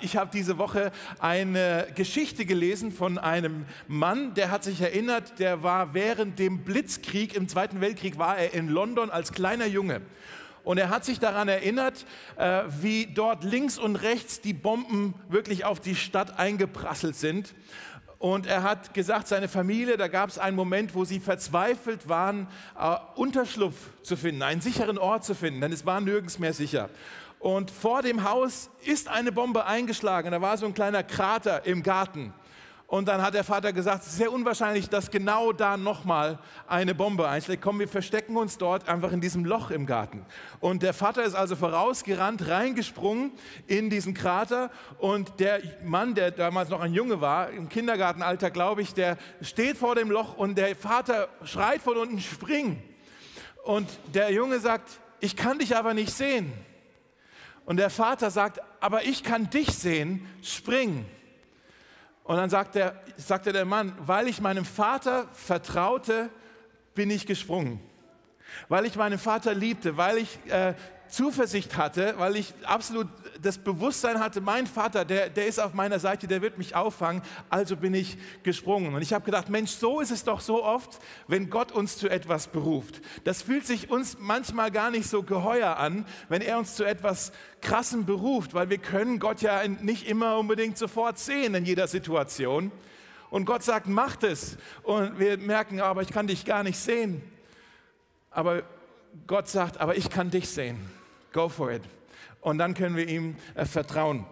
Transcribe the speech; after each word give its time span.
Ich 0.00 0.16
habe 0.16 0.30
diese 0.32 0.58
Woche 0.58 0.90
eine 1.20 1.86
Geschichte 1.94 2.44
gelesen 2.44 2.90
von 2.90 3.16
einem 3.16 3.64
Mann, 3.86 4.34
der 4.34 4.50
hat 4.50 4.64
sich 4.64 4.80
erinnert, 4.80 5.38
der 5.38 5.62
war 5.62 5.94
während 5.94 6.40
dem 6.40 6.64
Blitzkrieg 6.64 7.32
im 7.34 7.48
Zweiten 7.48 7.80
Weltkrieg, 7.80 8.18
war 8.18 8.36
er 8.36 8.54
in 8.54 8.68
London 8.68 9.10
als 9.10 9.32
kleiner 9.32 9.66
Junge. 9.66 10.00
Und 10.64 10.78
er 10.78 10.88
hat 10.88 11.04
sich 11.04 11.20
daran 11.20 11.46
erinnert, 11.46 12.06
äh, 12.36 12.62
wie 12.80 13.06
dort 13.06 13.44
links 13.44 13.78
und 13.78 13.94
rechts 13.94 14.40
die 14.40 14.52
Bomben 14.52 15.14
wirklich 15.28 15.64
auf 15.64 15.78
die 15.78 15.94
Stadt 15.94 16.40
eingeprasselt 16.40 17.14
sind. 17.14 17.54
Und 18.18 18.46
er 18.46 18.64
hat 18.64 18.94
gesagt, 18.94 19.28
seine 19.28 19.48
Familie, 19.48 19.96
da 19.96 20.08
gab 20.08 20.28
es 20.28 20.38
einen 20.38 20.56
Moment, 20.56 20.94
wo 20.94 21.04
sie 21.04 21.20
verzweifelt 21.20 22.08
waren, 22.08 22.48
äh, 22.76 22.96
Unterschlupf 23.14 23.76
zu 24.02 24.16
finden, 24.16 24.42
einen 24.42 24.60
sicheren 24.60 24.98
Ort 24.98 25.24
zu 25.24 25.36
finden, 25.36 25.60
denn 25.60 25.72
es 25.72 25.86
war 25.86 26.00
nirgends 26.00 26.40
mehr 26.40 26.52
sicher. 26.52 26.88
Und 27.44 27.70
vor 27.70 28.00
dem 28.00 28.24
Haus 28.24 28.70
ist 28.86 29.06
eine 29.06 29.30
Bombe 29.30 29.66
eingeschlagen. 29.66 30.30
Da 30.30 30.40
war 30.40 30.56
so 30.56 30.64
ein 30.64 30.72
kleiner 30.72 31.02
Krater 31.02 31.66
im 31.66 31.82
Garten. 31.82 32.32
Und 32.86 33.06
dann 33.06 33.20
hat 33.20 33.34
der 33.34 33.44
Vater 33.44 33.74
gesagt, 33.74 34.00
es 34.00 34.12
ist 34.12 34.16
sehr 34.16 34.32
unwahrscheinlich, 34.32 34.88
dass 34.88 35.10
genau 35.10 35.52
da 35.52 35.76
nochmal 35.76 36.38
eine 36.66 36.94
Bombe 36.94 37.28
einschlägt. 37.28 37.60
Komm, 37.60 37.80
wir 37.80 37.88
verstecken 37.88 38.38
uns 38.38 38.56
dort 38.56 38.88
einfach 38.88 39.12
in 39.12 39.20
diesem 39.20 39.44
Loch 39.44 39.70
im 39.70 39.84
Garten. 39.84 40.24
Und 40.58 40.82
der 40.82 40.94
Vater 40.94 41.22
ist 41.22 41.34
also 41.34 41.54
vorausgerannt, 41.54 42.48
reingesprungen 42.48 43.32
in 43.66 43.90
diesen 43.90 44.14
Krater. 44.14 44.70
Und 44.96 45.38
der 45.38 45.60
Mann, 45.84 46.14
der 46.14 46.30
damals 46.30 46.70
noch 46.70 46.80
ein 46.80 46.94
Junge 46.94 47.20
war, 47.20 47.50
im 47.50 47.68
Kindergartenalter, 47.68 48.50
glaube 48.50 48.80
ich, 48.80 48.94
der 48.94 49.18
steht 49.42 49.76
vor 49.76 49.94
dem 49.94 50.10
Loch 50.10 50.38
und 50.38 50.56
der 50.56 50.74
Vater 50.74 51.28
schreit 51.42 51.82
von 51.82 51.98
unten, 51.98 52.20
spring. 52.20 52.82
Und 53.64 53.86
der 54.14 54.32
Junge 54.32 54.60
sagt, 54.60 54.98
ich 55.20 55.36
kann 55.36 55.58
dich 55.58 55.76
aber 55.76 55.92
nicht 55.92 56.14
sehen. 56.14 56.50
Und 57.66 57.78
der 57.78 57.90
Vater 57.90 58.30
sagt, 58.30 58.60
aber 58.80 59.04
ich 59.04 59.22
kann 59.22 59.50
dich 59.50 59.68
sehen, 59.68 60.28
spring. 60.42 61.06
Und 62.24 62.36
dann 62.36 62.50
sagt 62.50 62.74
der, 62.74 63.02
sagte 63.16 63.52
der 63.52 63.64
Mann, 63.64 63.94
weil 63.98 64.28
ich 64.28 64.40
meinem 64.40 64.64
Vater 64.64 65.28
vertraute, 65.32 66.30
bin 66.94 67.10
ich 67.10 67.26
gesprungen. 67.26 67.80
Weil 68.68 68.86
ich 68.86 68.96
meinen 68.96 69.18
Vater 69.18 69.54
liebte, 69.54 69.96
weil 69.96 70.18
ich 70.18 70.38
äh, 70.50 70.74
Zuversicht 71.08 71.76
hatte, 71.76 72.14
weil 72.18 72.36
ich 72.36 72.54
absolut 72.64 73.08
das 73.40 73.58
Bewusstsein 73.58 74.20
hatte, 74.20 74.40
mein 74.40 74.66
Vater, 74.66 75.04
der, 75.04 75.28
der 75.28 75.46
ist 75.46 75.60
auf 75.60 75.74
meiner 75.74 75.98
Seite, 75.98 76.26
der 76.26 76.42
wird 76.42 76.58
mich 76.58 76.74
auffangen, 76.74 77.22
also 77.50 77.76
bin 77.76 77.94
ich 77.94 78.16
gesprungen. 78.42 78.94
Und 78.94 79.02
ich 79.02 79.12
habe 79.12 79.24
gedacht, 79.24 79.48
Mensch, 79.48 79.72
so 79.72 80.00
ist 80.00 80.10
es 80.10 80.24
doch 80.24 80.40
so 80.40 80.64
oft, 80.64 80.98
wenn 81.28 81.50
Gott 81.50 81.72
uns 81.72 81.98
zu 81.98 82.08
etwas 82.08 82.48
beruft. 82.48 83.00
Das 83.24 83.42
fühlt 83.42 83.66
sich 83.66 83.90
uns 83.90 84.16
manchmal 84.18 84.70
gar 84.70 84.90
nicht 84.90 85.08
so 85.08 85.22
geheuer 85.22 85.76
an, 85.76 86.06
wenn 86.28 86.42
er 86.42 86.58
uns 86.58 86.74
zu 86.74 86.84
etwas 86.84 87.32
Krassem 87.60 88.06
beruft, 88.06 88.54
weil 88.54 88.70
wir 88.70 88.78
können 88.78 89.18
Gott 89.18 89.42
ja 89.42 89.66
nicht 89.66 90.08
immer 90.08 90.38
unbedingt 90.38 90.78
sofort 90.78 91.18
sehen 91.18 91.54
in 91.54 91.64
jeder 91.64 91.86
Situation. 91.86 92.72
Und 93.30 93.46
Gott 93.46 93.62
sagt, 93.62 93.88
macht 93.88 94.22
es. 94.22 94.56
Und 94.82 95.18
wir 95.18 95.38
merken, 95.38 95.80
aber 95.80 96.02
ich 96.02 96.12
kann 96.12 96.26
dich 96.26 96.44
gar 96.44 96.62
nicht 96.62 96.78
sehen. 96.78 97.22
Aber 98.30 98.62
Gott 99.26 99.48
sagt, 99.48 99.80
aber 99.80 99.96
ich 99.96 100.10
kann 100.10 100.30
dich 100.30 100.48
sehen. 100.48 100.78
Go 101.32 101.48
for 101.48 101.72
it. 101.72 101.82
Und 102.40 102.58
dann 102.58 102.74
können 102.74 102.96
wir 102.96 103.08
ihm 103.08 103.36
äh, 103.54 103.64
vertrauen. 103.64 104.26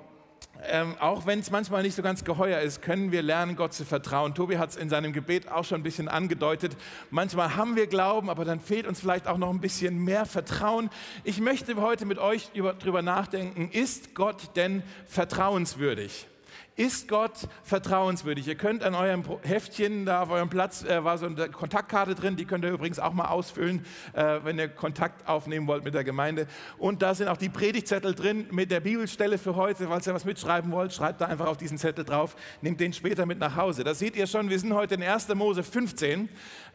Ähm, 0.65 0.95
auch 1.01 1.27
wenn 1.27 1.41
es 1.41 1.51
manchmal 1.51 1.83
nicht 1.83 1.97
so 1.97 2.03
ganz 2.03 2.25
geheuer 2.25 2.61
ist, 2.61 2.83
können 2.83 3.11
wir 3.11 3.23
lernen, 3.23 3.57
Gott 3.57 3.73
zu 3.73 3.85
vertrauen. 3.85 4.35
Tobi 4.35 4.59
hat 4.59 4.71
es 4.71 4.77
in 4.77 4.89
seinem 4.89 5.13
Gebet 5.13 5.51
auch 5.51 5.65
schon 5.65 5.81
ein 5.81 5.83
bisschen 5.83 6.09
angedeutet. 6.09 6.77
Manchmal 7.11 7.57
haben 7.57 7.75
wir 7.75 7.87
Glauben, 7.87 8.31
aber 8.31 8.45
dann 8.45 8.61
fehlt 8.61 8.87
uns 8.87 9.01
vielleicht 9.01 9.27
auch 9.27 9.39
noch 9.39 9.51
ein 9.51 9.61
bisschen 9.61 9.99
mehr 9.99 10.25
Vertrauen. 10.25 10.91
Ich 11.25 11.41
möchte 11.41 11.75
heute 11.77 12.07
mit 12.07 12.19
euch 12.19 12.51
darüber 12.55 13.03
nachdenken, 13.03 13.71
ist 13.73 14.15
Gott 14.15 14.55
denn 14.55 14.83
vertrauenswürdig? 15.07 16.29
Ist 16.75 17.07
Gott 17.09 17.49
vertrauenswürdig? 17.65 18.49
Ihr 18.49 18.55
könnt 18.55 18.83
an 18.83 18.95
eurem 18.95 19.23
Heftchen, 19.43 20.07
da 20.07 20.23
auf 20.23 20.31
eurem 20.31 20.49
Platz 20.49 20.83
äh, 20.83 21.05
war 21.05 21.19
so 21.19 21.27
eine 21.27 21.51
Kontaktkarte 21.51 22.15
drin, 22.15 22.37
die 22.37 22.47
könnt 22.47 22.65
ihr 22.65 22.71
übrigens 22.71 22.99
auch 22.99 23.13
mal 23.13 23.27
ausfüllen, 23.27 23.85
äh, 24.15 24.41
wenn 24.43 24.59
ihr 24.59 24.69
Kontakt 24.69 25.29
aufnehmen 25.29 25.67
wollt 25.67 25.85
mit 25.85 25.93
der 25.93 26.03
Gemeinde. 26.03 26.47
Und 26.79 27.03
da 27.03 27.15
sind 27.15 27.29
auch 27.29 27.37
die 27.37 27.51
Predigtzettel 27.51 28.15
drin 28.15 28.47
mit 28.51 28.71
der 28.71 28.81
Bibelstelle 28.81 29.37
für 29.37 29.55
heute. 29.57 29.87
Falls 29.87 30.07
ihr 30.07 30.15
was 30.15 30.25
mitschreiben 30.25 30.73
wollt, 30.73 30.95
schreibt 30.95 31.21
da 31.21 31.27
einfach 31.27 31.47
auf 31.47 31.59
diesen 31.59 31.77
Zettel 31.77 32.05
drauf, 32.05 32.37
nehmt 32.63 32.81
den 32.81 32.93
später 32.93 33.27
mit 33.27 33.39
nach 33.39 33.57
Hause. 33.57 33.85
Da 33.85 33.95
seht 33.95 34.17
ihr 34.17 34.27
schon, 34.27 34.49
wir 34.49 34.59
sind 34.59 34.73
heute 34.73 34.95
in 34.95 35.03
1. 35.03 35.29
Mose 35.35 35.63
15. 35.63 36.29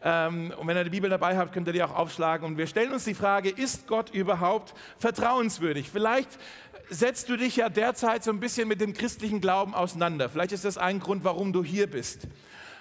Ähm, 0.04 0.54
und 0.56 0.66
wenn 0.66 0.76
ihr 0.76 0.84
die 0.84 0.90
Bibel 0.90 1.10
dabei 1.10 1.36
habt, 1.36 1.52
könnt 1.52 1.66
ihr 1.66 1.72
die 1.72 1.82
auch 1.82 1.94
aufschlagen. 1.94 2.46
Und 2.46 2.56
wir 2.56 2.68
stellen 2.68 2.92
uns 2.92 3.04
die 3.04 3.14
Frage, 3.14 3.50
ist 3.50 3.88
Gott 3.88 4.10
überhaupt 4.10 4.74
vertrauenswürdig? 4.98 5.90
Vielleicht 5.90 6.38
setzt 6.90 7.28
du 7.28 7.36
dich 7.36 7.56
ja 7.56 7.68
derzeit 7.68 8.24
so 8.24 8.30
ein 8.30 8.40
bisschen 8.40 8.68
mit 8.68 8.80
dem 8.80 8.92
christlichen 8.94 9.40
Glauben 9.40 9.74
auseinander. 9.74 10.28
Vielleicht 10.28 10.52
ist 10.52 10.64
das 10.64 10.78
ein 10.78 11.00
Grund, 11.00 11.24
warum 11.24 11.52
du 11.52 11.62
hier 11.62 11.86
bist. 11.86 12.26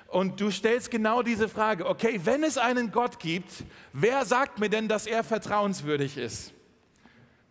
Und 0.07 0.39
du 0.39 0.51
stellst 0.51 0.89
genau 0.89 1.21
diese 1.21 1.49
Frage, 1.49 1.85
okay, 1.85 2.21
wenn 2.23 2.43
es 2.43 2.57
einen 2.57 2.91
Gott 2.91 3.19
gibt, 3.19 3.51
wer 3.91 4.25
sagt 4.25 4.59
mir 4.59 4.69
denn, 4.69 4.87
dass 4.87 5.05
er 5.05 5.23
vertrauenswürdig 5.23 6.17
ist? 6.17 6.53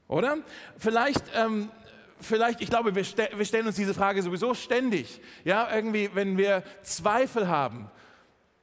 Oder? 0.09 0.39
Vielleicht, 0.79 1.23
ähm, 1.35 1.71
vielleicht 2.19 2.63
ich 2.63 2.71
glaube, 2.71 2.95
wir, 2.95 3.05
ste 3.05 3.29
wir 3.35 3.45
stellen 3.45 3.67
uns 3.67 3.77
diese 3.77 3.93
Frage 3.93 4.23
sowieso 4.23 4.55
ständig. 4.55 5.21
Ja, 5.45 5.69
irgendwie, 5.75 6.11
wenn 6.15 6.39
wir 6.39 6.63
Zweifel 6.83 7.49
haben, 7.49 7.91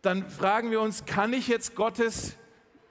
dann 0.02 0.28
fragen 0.28 0.72
wir 0.72 0.82
uns, 0.82 1.06
kann 1.06 1.32
ich 1.32 1.48
jetzt 1.48 1.76
Gottes 1.76 2.36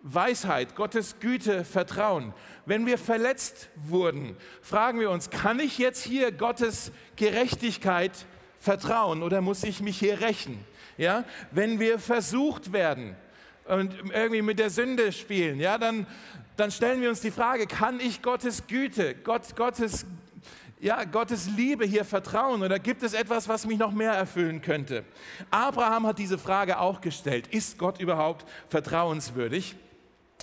Weisheit, 0.02 0.74
Gottes 0.74 1.20
Güte 1.20 1.64
vertrauen? 1.64 2.34
wenn 2.64 2.86
wir 2.86 2.98
verletzt 2.98 3.68
wurden, 3.76 4.36
fragen 4.60 5.00
wir 5.00 5.10
uns, 5.10 5.30
kann 5.30 5.58
ich 5.58 5.78
jetzt 5.78 6.04
hier 6.04 6.32
Gottes 6.32 6.92
Gerechtigkeit 7.16 8.12
vertrauen 8.58 9.22
oder 9.22 9.40
muss 9.40 9.64
ich 9.64 9.80
mich 9.80 9.98
hier 9.98 10.20
rächen? 10.20 10.64
Ja? 10.96 11.24
Wenn 11.50 11.80
wir 11.80 11.98
versucht 11.98 12.72
werden 12.72 13.16
und 13.64 13.94
irgendwie 14.12 14.42
mit 14.42 14.58
der 14.58 14.70
Sünde 14.70 15.12
spielen, 15.12 15.58
ja, 15.58 15.78
dann, 15.78 16.06
dann 16.56 16.70
stellen 16.70 17.00
wir 17.00 17.08
uns 17.08 17.20
die 17.20 17.30
Frage, 17.30 17.66
kann 17.66 17.98
ich 17.98 18.22
Gottes 18.22 18.66
Güte, 18.66 19.14
Gott, 19.16 19.56
Gottes, 19.56 20.06
ja, 20.80 21.02
Gottes 21.04 21.48
Liebe 21.56 21.84
hier 21.84 22.04
vertrauen 22.04 22.62
oder 22.62 22.78
gibt 22.78 23.02
es 23.02 23.14
etwas, 23.14 23.48
was 23.48 23.66
mich 23.66 23.78
noch 23.78 23.92
mehr 23.92 24.12
erfüllen 24.12 24.62
könnte? 24.62 25.04
Abraham 25.50 26.06
hat 26.06 26.18
diese 26.18 26.38
Frage 26.38 26.78
auch 26.78 27.00
gestellt. 27.00 27.48
Ist 27.48 27.78
Gott 27.78 28.00
überhaupt 28.00 28.44
vertrauenswürdig? 28.68 29.76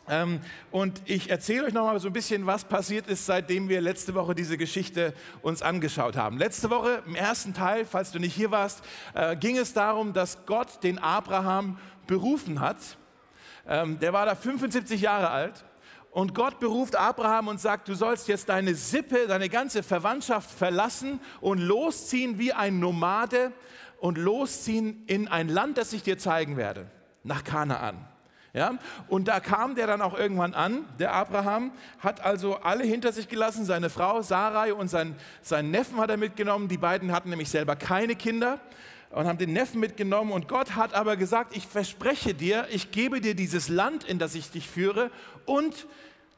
Ähm, 0.10 0.42
und 0.72 1.02
ich 1.06 1.30
erzähle 1.30 1.66
euch 1.66 1.74
noch 1.74 1.86
mal 1.86 2.00
so 2.00 2.08
ein 2.08 2.14
bisschen, 2.14 2.48
was 2.48 2.66
passiert 2.66 3.08
ist, 3.08 3.28
seitdem 3.28 3.70
wir 3.70 3.80
letzte 3.80 4.16
Woche 4.16 4.34
diese 4.34 4.58
Geschichte 4.58 5.14
uns 5.44 5.62
angeschaut 5.62 6.18
haben. 6.18 6.38
Letzte 6.40 6.72
Woche 6.72 7.04
im 7.06 7.16
ersten 7.16 7.54
Teil, 7.54 7.86
falls 7.86 8.12
du 8.12 8.20
nicht 8.20 8.34
hier 8.34 8.50
warst, 8.50 8.84
äh, 9.14 9.36
ging 9.36 9.58
es 9.58 9.74
darum, 9.74 10.14
dass 10.14 10.46
Gott 10.48 10.84
den 10.84 10.98
Abraham 10.98 11.78
berufen 12.08 12.60
hat. 12.60 12.78
Ähm, 13.68 14.00
der 14.00 14.12
war 14.12 14.26
da 14.26 14.34
75 14.34 15.00
Jahre 15.00 15.30
alt. 15.30 15.64
Und 16.12 16.34
Gott 16.34 16.60
beruft 16.60 16.96
Abraham 16.96 17.48
und 17.48 17.62
sagt, 17.62 17.88
du 17.88 17.94
sollst 17.94 18.28
jetzt 18.28 18.50
deine 18.50 18.74
Sippe, 18.74 19.28
deine 19.28 19.48
ganze 19.48 19.84
Verwandtschaft 19.84 20.50
verlassen 20.50 21.20
und 21.40 21.60
losziehen 21.60 22.40
wie 22.40 22.52
ein 22.52 22.80
Nomade 22.80 23.52
und 24.00 24.18
losziehen 24.18 25.04
in 25.06 25.28
ein 25.28 25.50
Land, 25.50 25.78
das 25.78 25.94
ich 25.94 26.02
dir 26.02 26.18
zeigen 26.18 26.58
werde, 26.58 26.90
nach 27.24 27.44
Kanaan. 27.44 28.08
Ja? 28.54 28.78
Und 29.08 29.28
da 29.28 29.40
kam 29.40 29.76
der 29.76 29.88
dann 29.88 30.02
auch 30.02 30.18
irgendwann 30.18 30.54
an, 30.54 30.86
der 30.98 31.14
Abraham, 31.14 31.72
hat 32.00 32.22
also 32.22 32.58
alle 32.58 32.84
hinter 32.84 33.12
sich 33.12 33.28
gelassen, 33.28 33.66
seine 33.66 33.90
Frau 33.90 34.22
Sarai 34.22 34.74
und 34.74 34.88
sein, 34.88 35.16
seinen 35.42 35.72
Neffen 35.72 35.98
hat 35.98 36.10
er 36.10 36.18
mitgenommen. 36.18 36.68
Die 36.68 36.78
beiden 36.78 37.12
hatten 37.12 37.30
nämlich 37.30 37.50
selber 37.50 37.76
keine 37.76 38.16
Kinder 38.16 38.60
und 39.12 39.28
haben 39.28 39.38
den 39.38 39.54
Neffen 39.54 39.80
mitgenommen. 39.80 40.32
Und 40.32 40.48
Gott 40.48 40.76
hat 40.76 40.94
aber 40.94 41.18
gesagt, 41.18 41.56
ich 41.56 41.68
verspreche 41.68 42.34
dir, 42.34 42.68
ich 42.72 42.92
gebe 42.92 43.22
dir 43.22 43.36
dieses 43.36 43.70
Land, 43.70 44.04
in 44.04 44.20
das 44.20 44.36
ich 44.36 44.52
dich 44.52 44.68
führe 44.68 45.12
und 45.46 45.88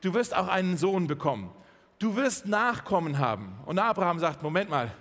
du 0.02 0.14
wirst 0.14 0.36
auch 0.36 0.48
einen 0.48 0.78
Sohn 0.78 1.08
bekommen. 1.08 1.52
Du 2.00 2.16
wirst 2.16 2.48
Nachkommen 2.48 3.20
haben. 3.20 3.54
Und 3.66 3.78
Abraham 3.78 4.18
sagt, 4.18 4.42
Moment 4.42 4.70
mal, 4.70 4.92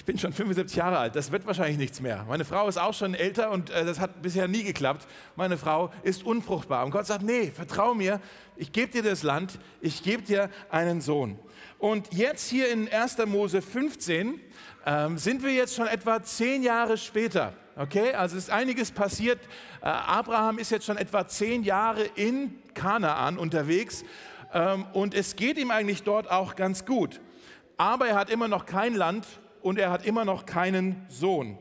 ich 0.00 0.06
bin 0.06 0.16
schon 0.16 0.32
75 0.32 0.78
Jahre 0.78 0.96
alt, 0.96 1.14
das 1.14 1.30
wird 1.30 1.46
wahrscheinlich 1.46 1.76
nichts 1.76 2.00
mehr. 2.00 2.24
Meine 2.26 2.46
Frau 2.46 2.66
ist 2.68 2.78
auch 2.78 2.94
schon 2.94 3.12
älter 3.12 3.50
und 3.50 3.68
äh, 3.68 3.84
das 3.84 4.00
hat 4.00 4.22
bisher 4.22 4.48
nie 4.48 4.62
geklappt. 4.62 5.06
Meine 5.36 5.58
Frau 5.58 5.92
ist 6.02 6.24
unfruchtbar. 6.24 6.86
Und 6.86 6.90
Gott 6.90 7.04
sagt, 7.04 7.22
nee, 7.22 7.50
vertrau 7.54 7.92
mir, 7.92 8.18
ich 8.56 8.72
gebe 8.72 8.90
dir 8.90 9.02
das 9.02 9.22
Land, 9.22 9.58
ich 9.82 10.02
gebe 10.02 10.22
dir 10.22 10.48
einen 10.70 11.02
Sohn. 11.02 11.38
Und 11.78 12.14
jetzt 12.14 12.48
hier 12.48 12.70
in 12.70 12.90
1. 12.90 13.18
Mose 13.26 13.60
15 13.60 14.40
ähm, 14.86 15.18
sind 15.18 15.42
wir 15.42 15.52
jetzt 15.52 15.74
schon 15.74 15.86
etwa 15.86 16.22
zehn 16.22 16.62
Jahre 16.62 16.96
später. 16.96 17.52
Okay, 17.76 18.14
also 18.14 18.38
ist 18.38 18.48
einiges 18.48 18.92
passiert. 18.92 19.38
Äh, 19.82 19.88
Abraham 19.88 20.56
ist 20.56 20.70
jetzt 20.70 20.86
schon 20.86 20.96
etwa 20.96 21.26
zehn 21.28 21.62
Jahre 21.62 22.04
in 22.14 22.54
Kanaan 22.72 23.36
unterwegs 23.36 24.02
ähm, 24.54 24.86
und 24.94 25.12
es 25.12 25.36
geht 25.36 25.58
ihm 25.58 25.70
eigentlich 25.70 26.04
dort 26.04 26.30
auch 26.30 26.56
ganz 26.56 26.86
gut. 26.86 27.20
Aber 27.76 28.08
er 28.08 28.16
hat 28.16 28.30
immer 28.30 28.48
noch 28.48 28.64
kein 28.64 28.94
Land 28.94 29.26
und 29.62 29.78
er 29.78 29.90
hat 29.90 30.04
immer 30.04 30.24
noch 30.24 30.46
keinen 30.46 31.04
Sohn. 31.08 31.58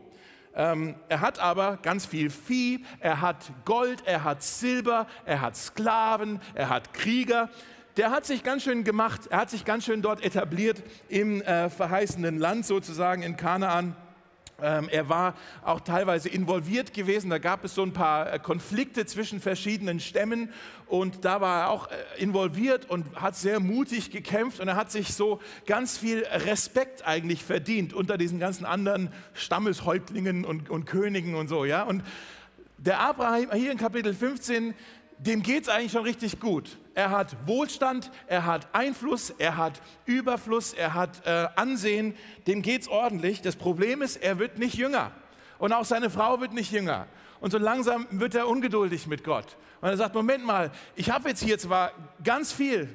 Ähm, 0.55 0.95
er 1.07 1.21
hat 1.21 1.39
aber 1.39 1.77
ganz 1.77 2.05
viel 2.05 2.29
Vieh, 2.29 2.83
er 2.99 3.21
hat 3.21 3.51
Gold, 3.65 4.03
er 4.05 4.23
hat 4.23 4.43
Silber, 4.43 5.07
er 5.25 5.41
hat 5.41 5.55
Sklaven, 5.55 6.41
er 6.53 6.69
hat 6.69 6.93
Krieger. 6.93 7.49
der 7.97 8.11
hat 8.11 8.25
sich 8.25 8.43
ganz 8.43 8.63
schön 8.63 8.83
gemacht, 8.83 9.27
er 9.29 9.39
hat 9.39 9.49
sich 9.49 9.65
ganz 9.65 9.85
schön 9.85 10.01
dort 10.01 10.23
etabliert 10.23 10.81
im 11.09 11.41
äh, 11.41 11.69
verheißenen 11.69 12.37
Land 12.39 12.65
sozusagen 12.65 13.23
in 13.23 13.35
Kanaan. 13.35 13.95
Ähm, 14.61 14.89
er 14.89 15.09
war 15.09 15.35
auch 15.63 15.81
teilweise 15.81 16.29
involviert 16.29 16.93
gewesen. 16.93 17.29
Da 17.29 17.37
gab 17.37 17.63
es 17.63 17.75
so 17.75 17.83
ein 17.83 17.93
paar 17.93 18.33
äh, 18.33 18.39
Konflikte 18.39 19.05
zwischen 19.05 19.41
verschiedenen 19.41 19.99
Stämmen 19.99 20.51
und 20.87 21.25
da 21.25 21.41
war 21.41 21.61
er 21.61 21.69
auch 21.69 21.87
äh, 21.87 21.95
involviert 22.17 22.89
und 22.89 23.05
hat 23.15 23.35
sehr 23.35 23.59
mutig 23.59 24.11
gekämpft 24.11 24.59
und 24.59 24.67
er 24.67 24.75
hat 24.75 24.91
sich 24.91 25.13
so 25.13 25.39
ganz 25.65 25.97
viel 25.97 26.25
Respekt 26.25 27.07
eigentlich 27.07 27.43
verdient 27.43 27.93
unter 27.93 28.17
diesen 28.17 28.39
ganzen 28.39 28.65
anderen 28.65 29.11
Stammeshäuptlingen 29.33 30.45
und, 30.45 30.69
und 30.69 30.85
Königen 30.85 31.35
und 31.35 31.47
so. 31.47 31.65
Ja? 31.65 31.83
Und 31.83 32.03
der 32.77 32.99
Abraham 32.99 33.51
hier 33.53 33.71
in 33.71 33.77
Kapitel 33.77 34.13
15, 34.13 34.73
dem 35.19 35.43
geht 35.43 35.63
es 35.63 35.69
eigentlich 35.69 35.91
schon 35.91 36.03
richtig 36.03 36.39
gut. 36.39 36.77
Er 36.95 37.11
hat 37.11 37.35
Wohlstand, 37.45 38.09
er 38.27 38.45
hat 38.45 38.73
Einfluss, 38.73 39.29
er 39.37 39.57
hat 39.57 39.81
Überfluss, 40.05 40.73
er 40.73 40.93
hat 40.93 41.25
äh, 41.25 41.47
Ansehen, 41.55 42.15
dem 42.47 42.61
geht 42.61 42.83
es 42.83 42.87
ordentlich. 42.87 43.41
Das 43.41 43.55
Problem 43.55 44.01
ist, 44.01 44.15
er 44.17 44.39
wird 44.39 44.57
nicht 44.57 44.75
jünger. 44.75 45.11
Und 45.57 45.73
auch 45.73 45.85
seine 45.85 46.09
Frau 46.09 46.39
wird 46.39 46.53
nicht 46.53 46.71
jünger. 46.71 47.07
Und 47.41 47.51
so 47.51 47.57
langsam 47.57 48.07
wird 48.11 48.33
er 48.33 48.47
ungeduldig 48.47 49.07
mit 49.07 49.23
Gott. 49.23 49.57
Und 49.81 49.89
er 49.89 49.97
sagt, 49.97 50.15
Moment 50.15 50.45
mal, 50.45 50.71
ich 50.95 51.09
habe 51.11 51.29
jetzt 51.29 51.43
hier 51.43 51.57
zwar 51.57 51.91
ganz 52.23 52.51
viel, 52.51 52.89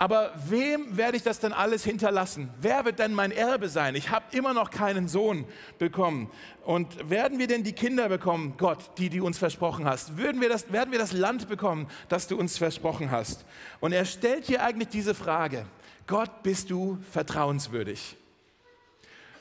aber 0.00 0.32
wem 0.46 0.96
werde 0.96 1.16
ich 1.16 1.24
das 1.24 1.40
denn 1.40 1.52
alles 1.52 1.82
hinterlassen? 1.82 2.50
Wer 2.60 2.84
wird 2.84 3.00
denn 3.00 3.12
mein 3.12 3.32
Erbe 3.32 3.68
sein? 3.68 3.96
Ich 3.96 4.10
habe 4.10 4.24
immer 4.30 4.54
noch 4.54 4.70
keinen 4.70 5.08
Sohn 5.08 5.44
bekommen. 5.80 6.30
Und 6.64 7.10
werden 7.10 7.40
wir 7.40 7.48
denn 7.48 7.64
die 7.64 7.72
Kinder 7.72 8.08
bekommen, 8.08 8.54
Gott, 8.58 8.96
die 8.98 9.10
du 9.10 9.26
uns 9.26 9.38
versprochen 9.38 9.86
hast? 9.86 10.16
Würden 10.16 10.40
wir 10.40 10.48
das, 10.48 10.72
werden 10.72 10.92
wir 10.92 11.00
das 11.00 11.10
Land 11.12 11.48
bekommen, 11.48 11.88
das 12.08 12.28
du 12.28 12.38
uns 12.38 12.58
versprochen 12.58 13.10
hast? 13.10 13.44
Und 13.80 13.92
er 13.92 14.04
stellt 14.04 14.44
hier 14.44 14.62
eigentlich 14.62 14.88
diese 14.88 15.16
Frage. 15.16 15.66
Gott, 16.06 16.44
bist 16.44 16.70
du 16.70 16.98
vertrauenswürdig? 17.10 18.16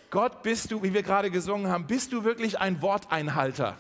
Gott, 0.10 0.42
bist 0.42 0.72
du, 0.72 0.82
wie 0.82 0.92
wir 0.92 1.04
gerade 1.04 1.30
gesungen 1.30 1.72
haben, 1.72 1.86
bist 1.86 2.12
du 2.14 2.24
wirklich 2.24 2.60
ein 2.60 2.82
Worteinhalter? 2.82 3.78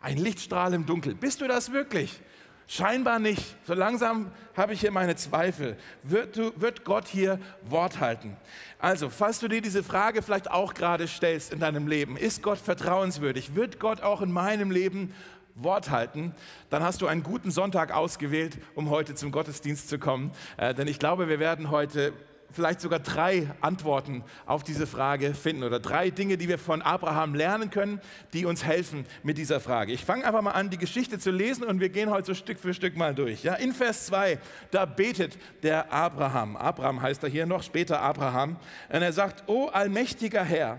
Ein 0.00 0.16
Lichtstrahl 0.16 0.72
im 0.72 0.86
Dunkel. 0.86 1.14
Bist 1.14 1.42
du 1.42 1.46
das 1.46 1.72
wirklich? 1.72 2.20
Scheinbar 2.68 3.20
nicht. 3.20 3.54
So 3.64 3.74
langsam 3.74 4.32
habe 4.56 4.72
ich 4.72 4.80
hier 4.80 4.90
meine 4.90 5.14
Zweifel. 5.14 5.76
Wird, 6.02 6.36
du, 6.36 6.52
wird, 6.56 6.84
Gott 6.84 7.06
hier 7.06 7.38
Wort 7.62 8.00
halten? 8.00 8.36
Also, 8.80 9.08
falls 9.08 9.38
du 9.38 9.46
dir 9.46 9.60
diese 9.60 9.84
Frage 9.84 10.20
vielleicht 10.20 10.50
auch 10.50 10.74
gerade 10.74 11.06
stellst 11.06 11.52
in 11.52 11.60
deinem 11.60 11.86
Leben, 11.86 12.16
ist 12.16 12.42
Gott 12.42 12.58
vertrauenswürdig? 12.58 13.54
Wird 13.54 13.78
Gott 13.78 14.02
auch 14.02 14.20
in 14.20 14.32
meinem 14.32 14.72
Leben 14.72 15.14
Wort 15.54 15.90
halten? 15.90 16.34
Dann 16.68 16.82
hast 16.82 17.02
du 17.02 17.06
einen 17.06 17.22
guten 17.22 17.52
Sonntag 17.52 17.94
ausgewählt, 17.94 18.58
um 18.74 18.90
heute 18.90 19.14
zum 19.14 19.30
Gottesdienst 19.30 19.88
zu 19.88 20.00
kommen. 20.00 20.32
Äh, 20.56 20.74
denn 20.74 20.88
ich 20.88 20.98
glaube, 20.98 21.28
wir 21.28 21.38
werden 21.38 21.70
heute 21.70 22.12
vielleicht 22.52 22.80
sogar 22.80 23.00
drei 23.00 23.50
Antworten 23.60 24.24
auf 24.46 24.62
diese 24.64 24.86
Frage 24.86 25.34
finden 25.34 25.62
oder 25.62 25.80
drei 25.80 26.10
Dinge, 26.10 26.36
die 26.36 26.48
wir 26.48 26.58
von 26.58 26.82
Abraham 26.82 27.34
lernen 27.34 27.70
können, 27.70 28.00
die 28.32 28.46
uns 28.46 28.64
helfen 28.64 29.06
mit 29.22 29.38
dieser 29.38 29.60
Frage. 29.60 29.92
Ich 29.92 30.04
fange 30.04 30.24
einfach 30.24 30.42
mal 30.42 30.52
an, 30.52 30.70
die 30.70 30.78
Geschichte 30.78 31.18
zu 31.18 31.30
lesen 31.30 31.64
und 31.64 31.80
wir 31.80 31.88
gehen 31.88 32.10
heute 32.10 32.26
so 32.26 32.34
Stück 32.34 32.58
für 32.58 32.74
Stück 32.74 32.96
mal 32.96 33.14
durch. 33.14 33.42
Ja, 33.42 33.54
in 33.54 33.72
Vers 33.72 34.06
2, 34.06 34.38
da 34.70 34.84
betet 34.84 35.38
der 35.62 35.92
Abraham. 35.92 36.56
Abraham 36.56 37.02
heißt 37.02 37.22
er 37.22 37.28
hier 37.28 37.46
noch, 37.46 37.62
später 37.62 38.00
Abraham. 38.00 38.56
Und 38.88 39.02
er 39.02 39.12
sagt, 39.12 39.48
O 39.48 39.66
allmächtiger 39.66 40.44
Herr, 40.44 40.78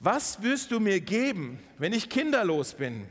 was 0.00 0.42
wirst 0.42 0.72
du 0.72 0.80
mir 0.80 1.00
geben, 1.00 1.60
wenn 1.78 1.92
ich 1.92 2.08
kinderlos 2.08 2.74
bin? 2.74 3.06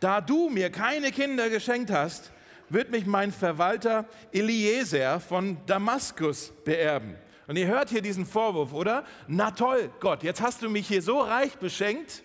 Da 0.00 0.20
du 0.20 0.48
mir 0.48 0.70
keine 0.70 1.12
Kinder 1.12 1.50
geschenkt 1.50 1.90
hast, 1.90 2.32
wird 2.68 2.90
mich 2.90 3.06
mein 3.06 3.32
Verwalter 3.32 4.06
Eliezer 4.32 5.20
von 5.20 5.58
Damaskus 5.66 6.52
beerben. 6.64 7.16
Und 7.46 7.56
ihr 7.56 7.66
hört 7.66 7.90
hier 7.90 8.02
diesen 8.02 8.26
Vorwurf, 8.26 8.72
oder? 8.72 9.04
Na 9.26 9.50
toll, 9.50 9.90
Gott, 10.00 10.22
jetzt 10.22 10.40
hast 10.40 10.62
du 10.62 10.70
mich 10.70 10.88
hier 10.88 11.02
so 11.02 11.20
reich 11.20 11.56
beschenkt, 11.58 12.22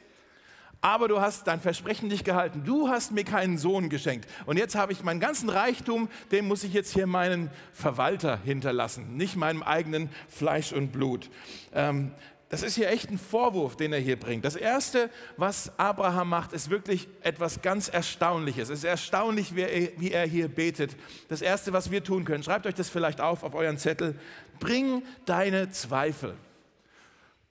aber 0.81 1.09
du 1.09 1.19
hast 1.19 1.45
dein 1.47 1.59
Versprechen 1.59 2.07
nicht 2.07 2.23
gehalten. 2.23 2.63
Du 2.65 2.87
hast 2.87 3.11
mir 3.11 3.25
keinen 3.25 3.57
Sohn 3.57 3.89
geschenkt. 3.89 4.29
Und 4.45 4.57
jetzt 4.57 4.75
habe 4.75 4.93
ich 4.93 5.03
meinen 5.03 5.19
ganzen 5.19 5.49
Reichtum, 5.49 6.07
den 6.31 6.47
muss 6.47 6.63
ich 6.63 6.73
jetzt 6.73 6.93
hier 6.93 7.05
meinen 7.05 7.51
Verwalter 7.73 8.39
hinterlassen, 8.45 9.17
nicht 9.17 9.35
meinem 9.35 9.61
eigenen 9.61 10.09
Fleisch 10.29 10.71
und 10.71 10.93
Blut. 10.93 11.29
Ähm, 11.73 12.13
das 12.49 12.63
ist 12.63 12.73
hier 12.73 12.89
echt 12.89 13.11
ein 13.11 13.19
Vorwurf, 13.19 13.75
den 13.75 13.93
er 13.93 13.99
hier 13.99 14.19
bringt. 14.19 14.43
Das 14.43 14.55
Erste, 14.55 15.11
was 15.37 15.71
Abraham 15.77 16.29
macht, 16.29 16.51
ist 16.51 16.71
wirklich 16.71 17.07
etwas 17.21 17.61
ganz 17.61 17.89
Erstaunliches. 17.89 18.69
Es 18.69 18.79
ist 18.79 18.85
erstaunlich, 18.85 19.55
wie 19.55 20.11
er, 20.11 20.25
hier 20.25 20.47
betet. 20.47 20.95
Das 21.27 21.43
Erste, 21.43 21.73
was 21.73 21.91
wir 21.91 22.03
tun 22.03 22.25
können, 22.25 22.43
schreibt 22.43 22.65
euch 22.65 22.73
das 22.73 22.89
vielleicht 22.89 23.21
auf 23.21 23.43
auf 23.43 23.53
euren 23.53 23.77
Zettel. 23.77 24.19
Bring 24.59 25.03
deine 25.25 25.69
Zweifel. 25.69 26.35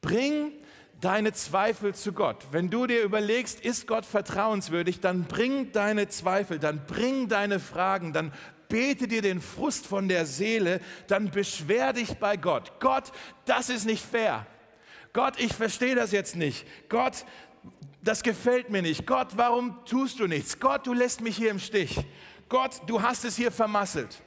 Bring 0.00 0.50
deine 1.00 1.32
Zweifel 1.32 1.94
zu 1.94 2.12
Gott. 2.12 2.48
Wenn 2.50 2.68
du 2.68 2.88
dir 2.88 3.02
überlegst, 3.02 3.60
ist 3.60 3.86
Gott 3.86 4.04
vertrauenswürdig, 4.04 4.98
dann 4.98 5.24
bring 5.24 5.70
deine 5.70 6.08
Zweifel, 6.08 6.58
dann 6.58 6.84
bring 6.86 7.28
deine 7.28 7.60
Fragen, 7.60 8.12
dann 8.12 8.32
bete 8.68 9.06
dir 9.06 9.22
den 9.22 9.40
Frust 9.40 9.86
von 9.86 10.08
der 10.08 10.26
Seele, 10.26 10.80
dann 11.06 11.30
beschwer 11.30 11.92
dich 11.92 12.14
bei 12.14 12.36
Gott. 12.36 12.80
Gott, 12.80 13.12
das 13.44 13.70
ist 13.70 13.86
nicht 13.86 14.04
fair. 14.04 14.44
Gott, 15.18 15.34
ich 15.40 15.52
verstehe 15.52 15.96
das 15.96 16.12
jetzt 16.12 16.36
nicht. 16.36 16.64
Gott, 16.88 17.24
das 18.04 18.22
gefällt 18.22 18.70
mir 18.70 18.82
nicht. 18.82 19.04
Gott, 19.04 19.30
warum 19.34 19.84
tust 19.84 20.20
du 20.20 20.28
nichts? 20.28 20.60
Gott, 20.60 20.86
du 20.86 20.92
lässt 20.92 21.22
mich 21.22 21.36
hier 21.36 21.50
im 21.50 21.58
Stich. 21.58 21.98
Gott, 22.48 22.82
du 22.86 23.02
hast 23.02 23.24
es 23.24 23.34
hier 23.34 23.50
vermasselt. 23.50 24.22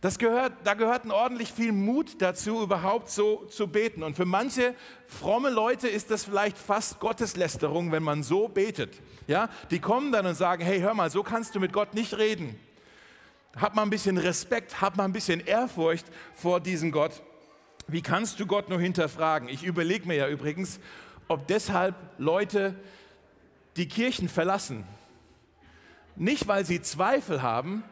Das 0.00 0.18
gehört, 0.18 0.54
da 0.64 0.72
gehört 0.72 1.04
ordentlich 1.10 1.52
viel 1.52 1.72
Mut 1.72 2.22
dazu, 2.22 2.62
überhaupt 2.62 3.10
so 3.10 3.44
zu 3.44 3.68
beten. 3.68 4.02
Und 4.02 4.16
für 4.16 4.24
manche 4.24 4.74
fromme 5.06 5.50
Leute 5.50 5.86
ist 5.86 6.10
das 6.10 6.24
vielleicht 6.24 6.56
fast 6.56 6.98
Gotteslästerung, 6.98 7.92
wenn 7.92 8.02
man 8.02 8.22
so 8.22 8.48
betet. 8.48 9.02
Ja, 9.26 9.50
die 9.70 9.80
kommen 9.80 10.12
dann 10.12 10.24
und 10.24 10.34
sagen: 10.34 10.64
Hey, 10.64 10.80
hör 10.80 10.94
mal, 10.94 11.10
so 11.10 11.22
kannst 11.22 11.54
du 11.56 11.60
mit 11.60 11.74
Gott 11.74 11.92
nicht 11.92 12.16
reden. 12.16 12.58
Hab 13.54 13.74
mal 13.74 13.82
ein 13.82 13.90
bisschen 13.90 14.16
Respekt, 14.16 14.80
hab 14.80 14.96
mal 14.96 15.04
ein 15.04 15.12
bisschen 15.12 15.40
Ehrfurcht 15.40 16.06
vor 16.32 16.58
diesem 16.58 16.90
Gott. 16.90 17.22
Wie 17.86 18.02
kannst 18.02 18.40
du 18.40 18.46
Gott 18.46 18.68
nur 18.68 18.80
hinterfragen? 18.80 19.48
Ich 19.48 19.62
überlege 19.64 20.06
mir 20.06 20.16
ja 20.16 20.28
übrigens, 20.28 20.80
ob 21.28 21.46
deshalb 21.46 21.94
Leute 22.18 22.74
die 23.76 23.88
Kirchen 23.88 24.28
verlassen. 24.28 24.84
Nicht, 26.16 26.46
weil 26.46 26.64
sie 26.64 26.80
Zweifel 26.80 27.42
haben, 27.42 27.84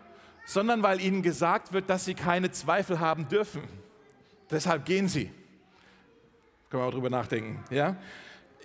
sondern 0.47 0.83
weil 0.83 1.01
ihnen 1.01 1.23
gesagt 1.23 1.73
wird, 1.73 1.91
dass 1.91 2.05
sie 2.05 2.15
keine 2.15 2.51
Zweifel 2.51 3.01
haben 3.01 3.29
dürfen. 3.29 3.63
Deshalb 4.51 4.85
gehen 4.85 5.09
sie. 5.09 5.31
Können 6.71 6.83
wir 6.83 6.87
auch 6.87 6.93
drüber 6.93 7.11
nachdenken. 7.11 7.63
Ja? 7.71 7.97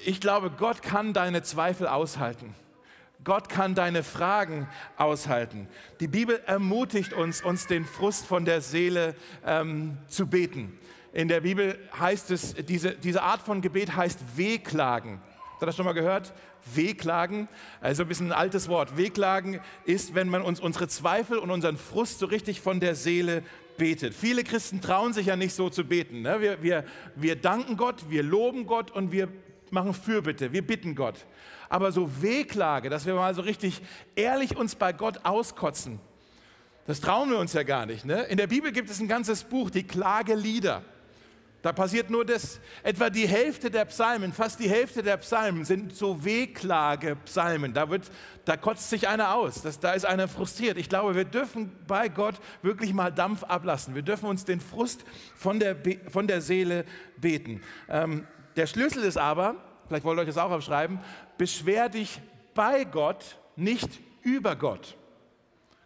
Ich 0.06 0.21
glaube, 0.21 0.51
Gott 0.51 0.81
kann 0.81 1.13
deine 1.13 1.43
Zweifel 1.43 1.88
aushalten. 1.88 2.53
Gott 3.24 3.50
kann 3.50 3.75
deine 3.75 4.03
Fragen 4.03 4.67
aushalten. 4.96 5.67
Die 6.00 6.07
Bibel 6.07 6.41
ermutigt 6.46 7.13
uns, 7.13 7.41
uns 7.41 7.67
den 7.67 7.84
Frust 7.84 8.25
von 8.25 8.46
der 8.46 8.62
Seele 8.62 9.15
ähm, 9.46 9.98
zu 10.07 10.27
beten. 10.27 10.77
In 11.17 11.27
der 11.29 11.41
Bibel 11.41 11.79
heißt 12.00 12.29
es, 12.29 12.53
diese, 12.53 12.91
diese 12.91 13.24
Art 13.24 13.41
von 13.41 13.62
Gebet 13.62 13.95
heißt 13.95 14.38
Wehklagen. 14.38 15.19
Habt 15.53 15.63
ihr 15.63 15.65
das 15.65 15.75
schon 15.75 15.86
mal 15.86 15.93
gehört? 15.93 16.31
Wehklagen, 16.75 17.47
also 17.81 18.03
ein 18.03 18.07
bisschen 18.07 18.27
ein 18.27 18.38
altes 18.38 18.69
Wort. 18.69 18.97
Wehklagen 18.97 19.59
ist, 19.86 20.13
wenn 20.13 20.29
man 20.29 20.43
uns 20.43 20.59
unsere 20.59 20.88
Zweifel 20.88 21.39
und 21.39 21.50
unseren 21.50 21.77
Frust 21.77 22.19
so 22.19 22.27
richtig 22.27 22.62
von 22.62 22.79
der 22.79 22.93
Seele 22.93 23.41
betet. 23.79 24.13
Viele 24.13 24.43
Christen 24.43 24.79
trauen 24.79 25.12
sich 25.12 25.25
ja 25.25 25.36
nicht 25.36 25.55
so 25.55 25.71
zu 25.71 25.86
beten. 25.86 26.21
Ne? 26.21 26.39
Wir, 26.39 26.62
wir, 26.62 26.83
wir 27.15 27.36
danken 27.36 27.77
Gott, 27.77 28.12
wir 28.12 28.21
loben 28.21 28.67
Gott 28.67 28.91
und 28.91 29.12
wir 29.12 29.27
machen 29.71 29.95
Fürbitte, 29.95 30.53
wir 30.53 30.62
bitten 30.62 30.93
Gott. 30.93 31.25
Aber 31.67 31.91
so 31.91 32.21
Wehklage, 32.21 32.91
dass 32.91 33.07
wir 33.07 33.15
mal 33.15 33.33
so 33.33 33.41
richtig 33.41 33.81
ehrlich 34.15 34.55
uns 34.55 34.75
bei 34.75 34.93
Gott 34.93 35.25
auskotzen, 35.25 36.00
das 36.86 37.01
trauen 37.01 37.31
wir 37.31 37.39
uns 37.39 37.53
ja 37.53 37.63
gar 37.63 37.88
nicht. 37.88 38.05
Ne? 38.05 38.21
In 38.25 38.38
der 38.38 38.45
Bibel 38.45 38.71
gibt 38.71 38.91
es 38.91 39.00
ein 39.00 39.07
ganzes 39.07 39.45
Buch, 39.45 39.71
die 39.71 39.81
Klagelieder. 39.81 40.83
Da 41.61 41.73
passiert 41.73 42.09
nur 42.09 42.23
das. 42.23 42.59
Etwa 42.83 43.09
die 43.09 43.27
Hälfte 43.27 43.71
der 43.71 43.85
Psalmen, 43.85 44.31
fast 44.31 44.59
die 44.59 44.69
Hälfte 44.69 45.01
der 45.01 45.17
Psalmen 45.17 45.65
sind 45.65 45.95
so 45.95 46.23
Wehklage-Psalmen. 46.23 47.73
Da, 47.73 47.87
da 48.45 48.57
kotzt 48.57 48.89
sich 48.89 49.07
einer 49.07 49.33
aus, 49.33 49.63
das, 49.63 49.79
da 49.79 49.93
ist 49.93 50.05
einer 50.05 50.27
frustriert. 50.27 50.77
Ich 50.77 50.87
glaube, 50.87 51.15
wir 51.15 51.25
dürfen 51.25 51.71
bei 51.87 52.09
Gott 52.09 52.35
wirklich 52.61 52.93
mal 52.93 53.11
Dampf 53.11 53.43
ablassen. 53.43 53.95
Wir 53.95 54.03
dürfen 54.03 54.27
uns 54.27 54.45
den 54.45 54.61
Frust 54.61 55.03
von 55.35 55.59
der, 55.59 55.75
von 56.09 56.27
der 56.27 56.41
Seele 56.41 56.85
beten. 57.17 57.61
Ähm, 57.89 58.27
der 58.55 58.67
Schlüssel 58.67 59.03
ist 59.03 59.17
aber, 59.17 59.55
vielleicht 59.87 60.03
wollt 60.03 60.19
ihr 60.19 60.21
euch 60.21 60.27
das 60.27 60.37
auch 60.37 60.51
aufschreiben, 60.51 60.99
beschwer 61.37 61.89
dich 61.89 62.21
bei 62.53 62.83
Gott, 62.83 63.37
nicht 63.55 63.89
über 64.21 64.55
Gott. 64.55 64.95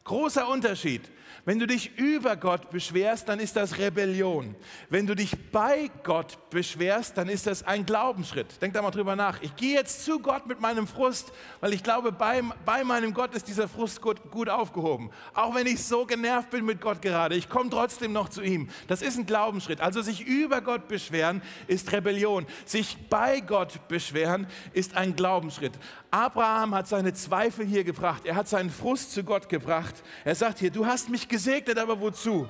Großer 0.04 0.48
Unterschied. 0.48 1.10
Wenn 1.44 1.58
du 1.58 1.66
dich 1.66 1.98
über 1.98 2.36
Gott 2.36 2.70
beschwerst, 2.70 3.28
dann 3.28 3.40
ist 3.40 3.56
das 3.56 3.80
Rebellion. 3.80 4.56
Wenn 4.90 5.08
du 5.08 5.16
dich 5.16 5.36
bei 5.52 5.90
Gott 6.04 6.38
beschwerst, 6.52 7.18
dann 7.18 7.30
ist 7.30 7.48
das 7.48 7.64
ein 7.64 7.86
Glaubensschritt. 7.86 8.62
Denk 8.62 8.76
da 8.76 8.82
mal 8.84 8.92
drüber 8.92 9.16
nach. 9.16 9.42
Ich 9.42 9.56
gehe 9.56 9.74
jetzt 9.74 10.06
zu 10.06 10.20
Gott 10.20 10.46
mit 10.46 10.62
meinem 10.62 10.86
Frust, 10.86 11.32
weil 11.60 11.74
ich 11.74 11.82
glaube, 11.82 12.12
bei, 12.12 12.44
bei 12.64 12.84
meinem 12.84 13.14
Gott 13.14 13.34
ist 13.34 13.48
dieser 13.48 13.68
Frust 13.68 14.02
gut, 14.02 14.30
gut 14.30 14.50
aufgehoben. 14.50 15.10
Auch 15.34 15.56
wenn 15.56 15.66
ich 15.66 15.84
so 15.84 16.06
genervt 16.06 16.52
bin 16.52 16.64
mit 16.64 16.80
Gott 16.80 17.02
gerade, 17.02 17.36
ich 17.36 17.50
komme 17.50 17.72
trotzdem 17.72 18.14
noch 18.14 18.30
zu 18.30 18.44
ihm. 18.44 18.70
Das 18.88 19.02
ist 19.02 19.18
ein 19.18 19.26
Glaubensschritt. 19.26 19.82
Also 19.82 20.04
sich 20.04 20.28
über 20.28 20.62
Gott 20.62 20.88
beschweren 20.88 21.42
ist 21.66 21.92
Rebellion. 21.92 22.46
Sich 22.66 22.98
bei 23.10 23.40
Gott 23.40 23.88
beschweren 23.88 24.46
ist 24.74 24.96
ein 24.96 25.16
Glaubensschritt. 25.16 25.74
Abraham 26.12 26.76
hat 26.76 26.88
seine 26.88 27.14
Zweifel 27.14 27.66
hier 27.66 27.84
gebracht. 27.84 28.26
Er 28.26 28.36
hat 28.36 28.48
seinen 28.48 28.70
Frust 28.70 29.14
zu 29.14 29.24
Gott 29.24 29.50
gebracht. 29.50 30.04
Er 30.26 30.36
sagt 30.36 30.60
hier, 30.60 30.70
du 30.70 30.86
hast 30.86 31.10
mich 31.10 31.30
gesegnet, 31.32 31.80
aber 31.80 32.00
wozu? 32.00 32.48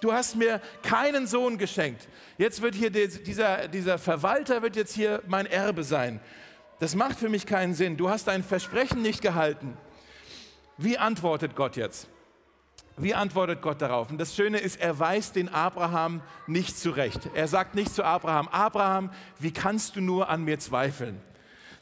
Du 0.00 0.12
hast 0.12 0.36
mir 0.36 0.60
keinen 0.82 1.26
Sohn 1.26 1.56
geschenkt. 1.56 2.06
Jetzt 2.36 2.60
wird 2.60 2.74
hier 2.74 2.90
dieser, 2.90 3.66
dieser 3.68 3.98
Verwalter 3.98 4.60
wird 4.62 4.76
jetzt 4.76 4.94
hier 4.94 5.22
mein 5.26 5.46
Erbe 5.46 5.82
sein. 5.82 6.20
Das 6.78 6.94
macht 6.94 7.18
für 7.18 7.28
mich 7.28 7.46
keinen 7.46 7.74
Sinn. 7.74 7.96
Du 7.96 8.08
hast 8.10 8.28
dein 8.28 8.44
Versprechen 8.44 9.02
nicht 9.02 9.22
gehalten. 9.22 9.76
Wie 10.76 10.98
antwortet 10.98 11.56
Gott 11.56 11.76
jetzt? 11.76 12.08
Wie 12.96 13.14
antwortet 13.14 13.62
Gott 13.62 13.80
darauf? 13.80 14.10
Und 14.10 14.18
das 14.18 14.34
Schöne 14.34 14.58
ist, 14.58 14.80
er 14.80 14.98
weist 14.98 15.36
den 15.36 15.48
Abraham 15.48 16.20
nicht 16.46 16.78
zurecht. 16.78 17.30
Er 17.34 17.48
sagt 17.48 17.74
nicht 17.74 17.94
zu 17.94 18.04
Abraham, 18.04 18.48
Abraham, 18.48 19.10
wie 19.38 19.52
kannst 19.52 19.96
du 19.96 20.00
nur 20.00 20.28
an 20.28 20.44
mir 20.44 20.58
zweifeln? 20.58 21.20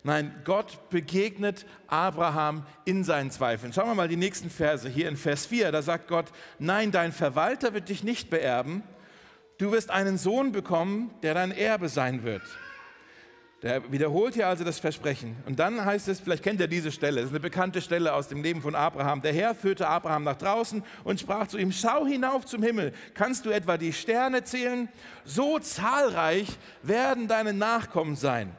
Nein, 0.06 0.32
Gott 0.44 0.88
begegnet 0.88 1.66
Abraham 1.88 2.64
in 2.84 3.02
seinen 3.02 3.32
Zweifeln. 3.32 3.72
Schauen 3.72 3.88
wir 3.88 3.96
mal 3.96 4.06
die 4.06 4.16
nächsten 4.16 4.50
Verse. 4.50 4.88
Hier 4.88 5.08
in 5.08 5.16
Vers 5.16 5.46
4, 5.46 5.72
da 5.72 5.82
sagt 5.82 6.06
Gott, 6.06 6.26
nein, 6.60 6.92
dein 6.92 7.10
Verwalter 7.10 7.74
wird 7.74 7.88
dich 7.88 8.04
nicht 8.04 8.30
beerben. 8.30 8.84
Du 9.58 9.72
wirst 9.72 9.90
einen 9.90 10.16
Sohn 10.16 10.52
bekommen, 10.52 11.12
der 11.24 11.34
dein 11.34 11.50
Erbe 11.50 11.88
sein 11.88 12.22
wird. 12.22 12.42
Der 13.62 13.90
wiederholt 13.90 14.34
hier 14.34 14.46
also 14.46 14.62
das 14.62 14.78
Versprechen. 14.78 15.34
Und 15.44 15.58
dann 15.58 15.84
heißt 15.84 16.06
es, 16.06 16.20
vielleicht 16.20 16.44
kennt 16.44 16.60
ihr 16.60 16.68
diese 16.68 16.92
Stelle, 16.92 17.16
das 17.16 17.30
ist 17.30 17.32
eine 17.32 17.40
bekannte 17.40 17.82
Stelle 17.82 18.12
aus 18.14 18.28
dem 18.28 18.44
Leben 18.44 18.62
von 18.62 18.76
Abraham. 18.76 19.22
Der 19.22 19.32
Herr 19.32 19.56
führte 19.56 19.88
Abraham 19.88 20.22
nach 20.22 20.36
draußen 20.36 20.84
und 21.02 21.18
sprach 21.18 21.48
zu 21.48 21.58
ihm, 21.58 21.72
schau 21.72 22.06
hinauf 22.06 22.46
zum 22.46 22.62
Himmel, 22.62 22.92
kannst 23.14 23.44
du 23.44 23.50
etwa 23.50 23.76
die 23.76 23.92
Sterne 23.92 24.44
zählen? 24.44 24.88
So 25.24 25.58
zahlreich 25.58 26.46
werden 26.84 27.26
deine 27.26 27.52
Nachkommen 27.52 28.14
sein. 28.14 28.52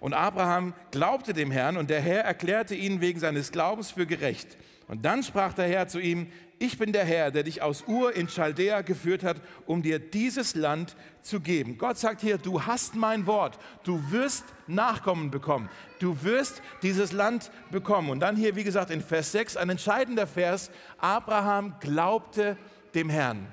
Und 0.00 0.14
Abraham 0.14 0.74
glaubte 0.90 1.34
dem 1.34 1.50
Herrn 1.50 1.76
und 1.76 1.90
der 1.90 2.00
Herr 2.00 2.24
erklärte 2.24 2.74
ihn 2.74 3.00
wegen 3.00 3.20
seines 3.20 3.52
Glaubens 3.52 3.92
für 3.92 4.06
gerecht. 4.06 4.56
Und 4.88 5.04
dann 5.04 5.22
sprach 5.22 5.52
der 5.52 5.68
Herr 5.68 5.86
zu 5.86 6.00
ihm, 6.00 6.26
ich 6.58 6.76
bin 6.76 6.92
der 6.92 7.04
Herr, 7.04 7.30
der 7.30 7.44
dich 7.44 7.62
aus 7.62 7.84
Ur 7.86 8.14
in 8.16 8.26
Chaldea 8.26 8.82
geführt 8.82 9.22
hat, 9.22 9.40
um 9.66 9.82
dir 9.82 9.98
dieses 9.98 10.54
Land 10.54 10.96
zu 11.22 11.40
geben. 11.40 11.78
Gott 11.78 11.96
sagt 11.96 12.20
hier, 12.20 12.38
du 12.38 12.66
hast 12.66 12.96
mein 12.96 13.26
Wort, 13.26 13.58
du 13.84 14.10
wirst 14.10 14.44
Nachkommen 14.66 15.30
bekommen, 15.30 15.70
du 16.00 16.22
wirst 16.22 16.60
dieses 16.82 17.12
Land 17.12 17.50
bekommen. 17.70 18.10
Und 18.10 18.20
dann 18.20 18.36
hier, 18.36 18.56
wie 18.56 18.64
gesagt, 18.64 18.90
in 18.90 19.00
Vers 19.00 19.32
6, 19.32 19.56
ein 19.56 19.70
entscheidender 19.70 20.26
Vers, 20.26 20.70
Abraham 20.98 21.76
glaubte 21.80 22.58
dem 22.94 23.08
Herrn. 23.08 23.46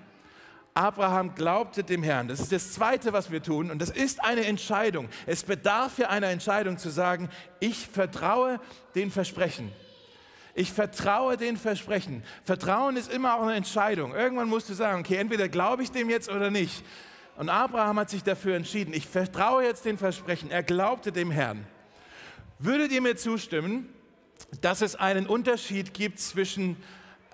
Abraham 0.78 1.34
glaubte 1.34 1.84
dem 1.84 2.04
Herrn. 2.04 2.28
Das 2.28 2.40
ist 2.40 2.52
das 2.52 2.72
Zweite, 2.72 3.12
was 3.12 3.32
wir 3.32 3.42
tun. 3.42 3.72
Und 3.72 3.82
das 3.82 3.90
ist 3.90 4.24
eine 4.24 4.46
Entscheidung. 4.46 5.10
Es 5.26 5.44
bedarf 5.44 5.98
ja 5.98 6.10
einer 6.10 6.28
Entscheidung 6.28 6.78
zu 6.78 6.90
sagen, 6.90 7.30
ich 7.60 7.88
vertraue 7.88 8.60
den 8.94 9.10
Versprechen. 9.10 9.72
Ich 10.54 10.72
vertraue 10.72 11.36
den 11.36 11.58
Versprechen. 11.58 12.24
Vertrauen 12.44 12.96
ist 12.96 13.12
immer 13.12 13.36
auch 13.36 13.44
eine 13.44 13.56
Entscheidung. 13.56 14.14
Irgendwann 14.14 14.50
musst 14.50 14.70
du 14.70 14.76
sagen, 14.76 15.00
okay, 15.00 15.16
entweder 15.16 15.50
glaube 15.50 15.82
ich 15.82 15.90
dem 15.90 16.12
jetzt 16.12 16.30
oder 16.30 16.52
nicht. 16.52 16.84
Und 17.38 17.50
Abraham 17.50 18.00
hat 18.00 18.12
sich 18.12 18.24
dafür 18.24 18.56
entschieden, 18.56 18.94
ich 18.94 19.08
vertraue 19.08 19.64
jetzt 19.64 19.84
den 19.84 19.98
Versprechen. 19.98 20.52
Er 20.52 20.62
glaubte 20.62 21.12
dem 21.12 21.32
Herrn. 21.32 21.66
Würdet 22.60 22.92
ihr 22.92 23.02
mir 23.02 23.16
zustimmen, 23.16 23.90
dass 24.62 24.82
es 24.82 24.96
einen 24.96 25.26
Unterschied 25.26 25.96
gibt 25.96 26.20
zwischen 26.20 26.78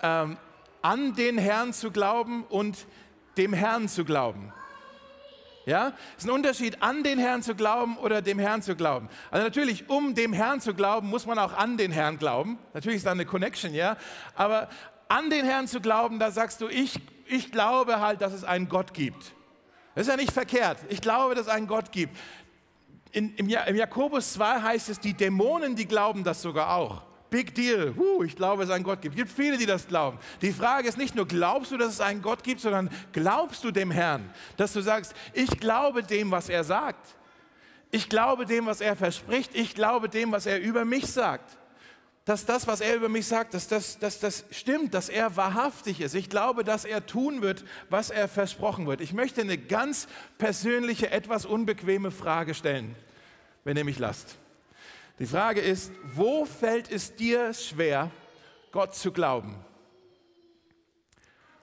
ähm, 0.02 0.38
an 0.80 1.14
den 1.14 1.36
Herrn 1.36 1.74
zu 1.74 1.90
glauben 1.90 2.44
und 2.44 2.86
dem 3.36 3.52
Herrn 3.52 3.88
zu 3.88 4.04
glauben. 4.04 4.52
Ja, 5.66 5.94
es 6.16 6.24
ist 6.24 6.30
ein 6.30 6.34
Unterschied, 6.34 6.82
an 6.82 7.02
den 7.02 7.18
Herrn 7.18 7.42
zu 7.42 7.54
glauben 7.54 7.96
oder 7.96 8.20
dem 8.20 8.38
Herrn 8.38 8.60
zu 8.60 8.76
glauben. 8.76 9.08
Also 9.30 9.44
natürlich, 9.44 9.88
um 9.88 10.14
dem 10.14 10.34
Herrn 10.34 10.60
zu 10.60 10.74
glauben, 10.74 11.08
muss 11.08 11.24
man 11.24 11.38
auch 11.38 11.54
an 11.54 11.78
den 11.78 11.90
Herrn 11.90 12.18
glauben. 12.18 12.58
Natürlich 12.74 12.98
ist 12.98 13.06
da 13.06 13.12
eine 13.12 13.24
Connection, 13.24 13.72
ja. 13.72 13.96
Aber 14.34 14.68
an 15.08 15.30
den 15.30 15.46
Herrn 15.46 15.66
zu 15.66 15.80
glauben, 15.80 16.18
da 16.18 16.30
sagst 16.30 16.60
du, 16.60 16.68
ich, 16.68 17.00
ich 17.26 17.50
glaube 17.50 18.00
halt, 18.00 18.20
dass 18.20 18.34
es 18.34 18.44
einen 18.44 18.68
Gott 18.68 18.92
gibt. 18.92 19.32
Das 19.94 20.06
ist 20.06 20.08
ja 20.08 20.16
nicht 20.16 20.32
verkehrt. 20.32 20.78
Ich 20.90 21.00
glaube, 21.00 21.34
dass 21.34 21.46
es 21.46 21.52
einen 21.52 21.66
Gott 21.66 21.92
gibt. 21.92 22.14
In, 23.12 23.34
im, 23.36 23.48
Im 23.48 23.76
Jakobus 23.76 24.34
2 24.34 24.60
heißt 24.60 24.88
es, 24.90 25.00
die 25.00 25.14
Dämonen, 25.14 25.76
die 25.76 25.86
glauben 25.86 26.24
das 26.24 26.42
sogar 26.42 26.74
auch. 26.74 27.02
Big 27.30 27.54
Deal. 27.54 27.94
Huh, 27.96 28.22
ich 28.22 28.36
glaube, 28.36 28.62
es 28.62 28.70
einen 28.70 28.84
Gott 28.84 29.02
gibt. 29.02 29.14
Es 29.14 29.18
gibt 29.18 29.30
viele, 29.30 29.56
die 29.56 29.66
das 29.66 29.88
glauben. 29.88 30.18
Die 30.40 30.52
Frage 30.52 30.88
ist 30.88 30.96
nicht 30.96 31.14
nur, 31.14 31.26
glaubst 31.26 31.72
du, 31.72 31.76
dass 31.76 31.94
es 31.94 32.00
einen 32.00 32.22
Gott 32.22 32.44
gibt, 32.44 32.60
sondern 32.60 32.90
glaubst 33.12 33.64
du 33.64 33.70
dem 33.70 33.90
Herrn, 33.90 34.30
dass 34.56 34.72
du 34.72 34.80
sagst, 34.80 35.14
ich 35.32 35.50
glaube 35.58 36.02
dem, 36.02 36.30
was 36.30 36.48
er 36.48 36.62
sagt. 36.64 37.16
Ich 37.90 38.08
glaube 38.08 38.46
dem, 38.46 38.66
was 38.66 38.80
er 38.80 38.96
verspricht. 38.96 39.54
Ich 39.54 39.74
glaube 39.74 40.08
dem, 40.08 40.32
was 40.32 40.46
er 40.46 40.60
über 40.60 40.84
mich 40.84 41.06
sagt. 41.06 41.58
Dass 42.24 42.46
das, 42.46 42.66
was 42.66 42.80
er 42.80 42.96
über 42.96 43.08
mich 43.08 43.26
sagt, 43.26 43.52
dass 43.52 43.68
das, 43.68 43.98
dass 43.98 44.18
das 44.18 44.44
stimmt, 44.50 44.94
dass 44.94 45.08
er 45.08 45.36
wahrhaftig 45.36 46.00
ist. 46.00 46.14
Ich 46.14 46.30
glaube, 46.30 46.64
dass 46.64 46.84
er 46.84 47.04
tun 47.04 47.42
wird, 47.42 47.64
was 47.90 48.10
er 48.10 48.28
versprochen 48.28 48.86
wird. 48.86 49.00
Ich 49.00 49.12
möchte 49.12 49.42
eine 49.42 49.58
ganz 49.58 50.08
persönliche, 50.38 51.10
etwas 51.10 51.44
unbequeme 51.46 52.10
Frage 52.10 52.54
stellen, 52.54 52.96
wenn 53.62 53.76
ihr 53.76 53.84
mich 53.84 53.98
lasst. 53.98 54.38
Die 55.20 55.26
Frage 55.26 55.60
ist, 55.60 55.92
wo 56.14 56.44
fällt 56.44 56.90
es 56.90 57.14
dir 57.14 57.54
schwer, 57.54 58.10
Gott 58.72 58.96
zu 58.96 59.12
glauben? 59.12 59.54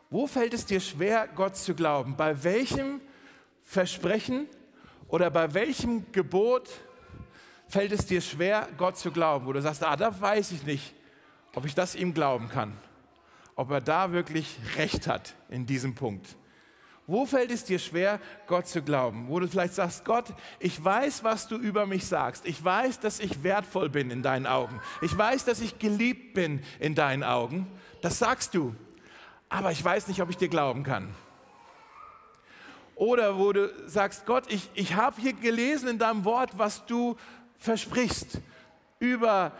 Wo 0.10 0.26
fällt 0.26 0.54
es 0.54 0.66
dir 0.66 0.80
schwer, 0.80 1.28
Gott 1.36 1.58
zu 1.58 1.74
glauben? 1.74 2.16
Bei 2.16 2.44
welchem 2.44 3.02
Versprechen 3.64 4.48
oder 5.10 5.30
bei 5.30 5.54
welchem 5.54 6.10
Gebot 6.14 6.70
fällt 7.68 7.92
es 7.92 8.06
dir 8.06 8.22
schwer, 8.22 8.70
Gott 8.78 8.98
zu 8.98 9.12
glauben? 9.12 9.46
Wo 9.46 9.54
du 9.54 9.62
sagst, 9.62 9.84
ah, 9.84 9.98
da 9.98 10.20
weiß 10.20 10.54
ich 10.54 10.64
nicht, 10.64 10.94
ob 11.54 11.66
ich 11.66 11.76
das 11.76 11.96
ihm 11.96 12.14
glauben 12.14 12.48
kann, 12.48 12.78
ob 13.56 13.70
er 13.72 13.82
da 13.82 14.14
wirklich 14.14 14.60
recht 14.78 15.08
hat 15.08 15.34
in 15.50 15.66
diesem 15.66 15.94
Punkt. 15.94 16.38
Wo 17.08 17.26
fällt 17.26 17.52
es 17.52 17.64
dir 17.64 17.80
schwer, 17.80 18.20
Gott 18.48 18.68
zu 18.68 18.82
glauben? 18.82 19.28
Wo 19.28 19.40
du 19.40 19.48
vielleicht 19.48 19.74
sagst, 19.74 20.06
Gott, 20.06 20.26
ich 20.60 20.84
weiß, 20.84 21.24
was 21.24 21.48
du 21.48 21.56
über 21.58 21.86
mich 21.86 22.06
sagst. 22.06 22.46
Ich 22.46 22.64
weiß, 22.64 23.00
dass 23.00 23.20
ich 23.20 23.44
wertvoll 23.44 23.90
bin 23.90 24.12
in 24.12 24.22
deinen 24.24 24.48
Augen. 24.48 24.80
Ich 25.02 25.18
weiß, 25.18 25.46
dass 25.46 25.62
ich 25.62 25.80
geliebt 25.80 26.34
bin 26.34 26.64
in 26.80 26.96
deinen 26.96 27.24
Augen. 27.24 27.68
Das 28.02 28.20
sagst 28.20 28.54
du. 28.54 28.76
Aber 29.50 29.72
ich 29.72 29.84
weiß 29.84 30.08
nicht, 30.08 30.22
ob 30.22 30.30
ich 30.30 30.38
dir 30.38 30.48
glauben 30.48 30.84
kann. 30.84 31.14
Oder 32.96 33.38
wo 33.38 33.52
du 33.52 33.74
sagst, 33.88 34.26
Gott, 34.26 34.44
ich, 34.50 34.70
ich 34.76 34.96
habe 34.96 35.20
hier 35.20 35.34
gelesen 35.34 35.90
in 35.90 35.98
deinem 35.98 36.24
Wort, 36.24 36.52
was 36.58 36.86
du 36.86 37.18
versprichst 37.58 38.40
über 39.00 39.52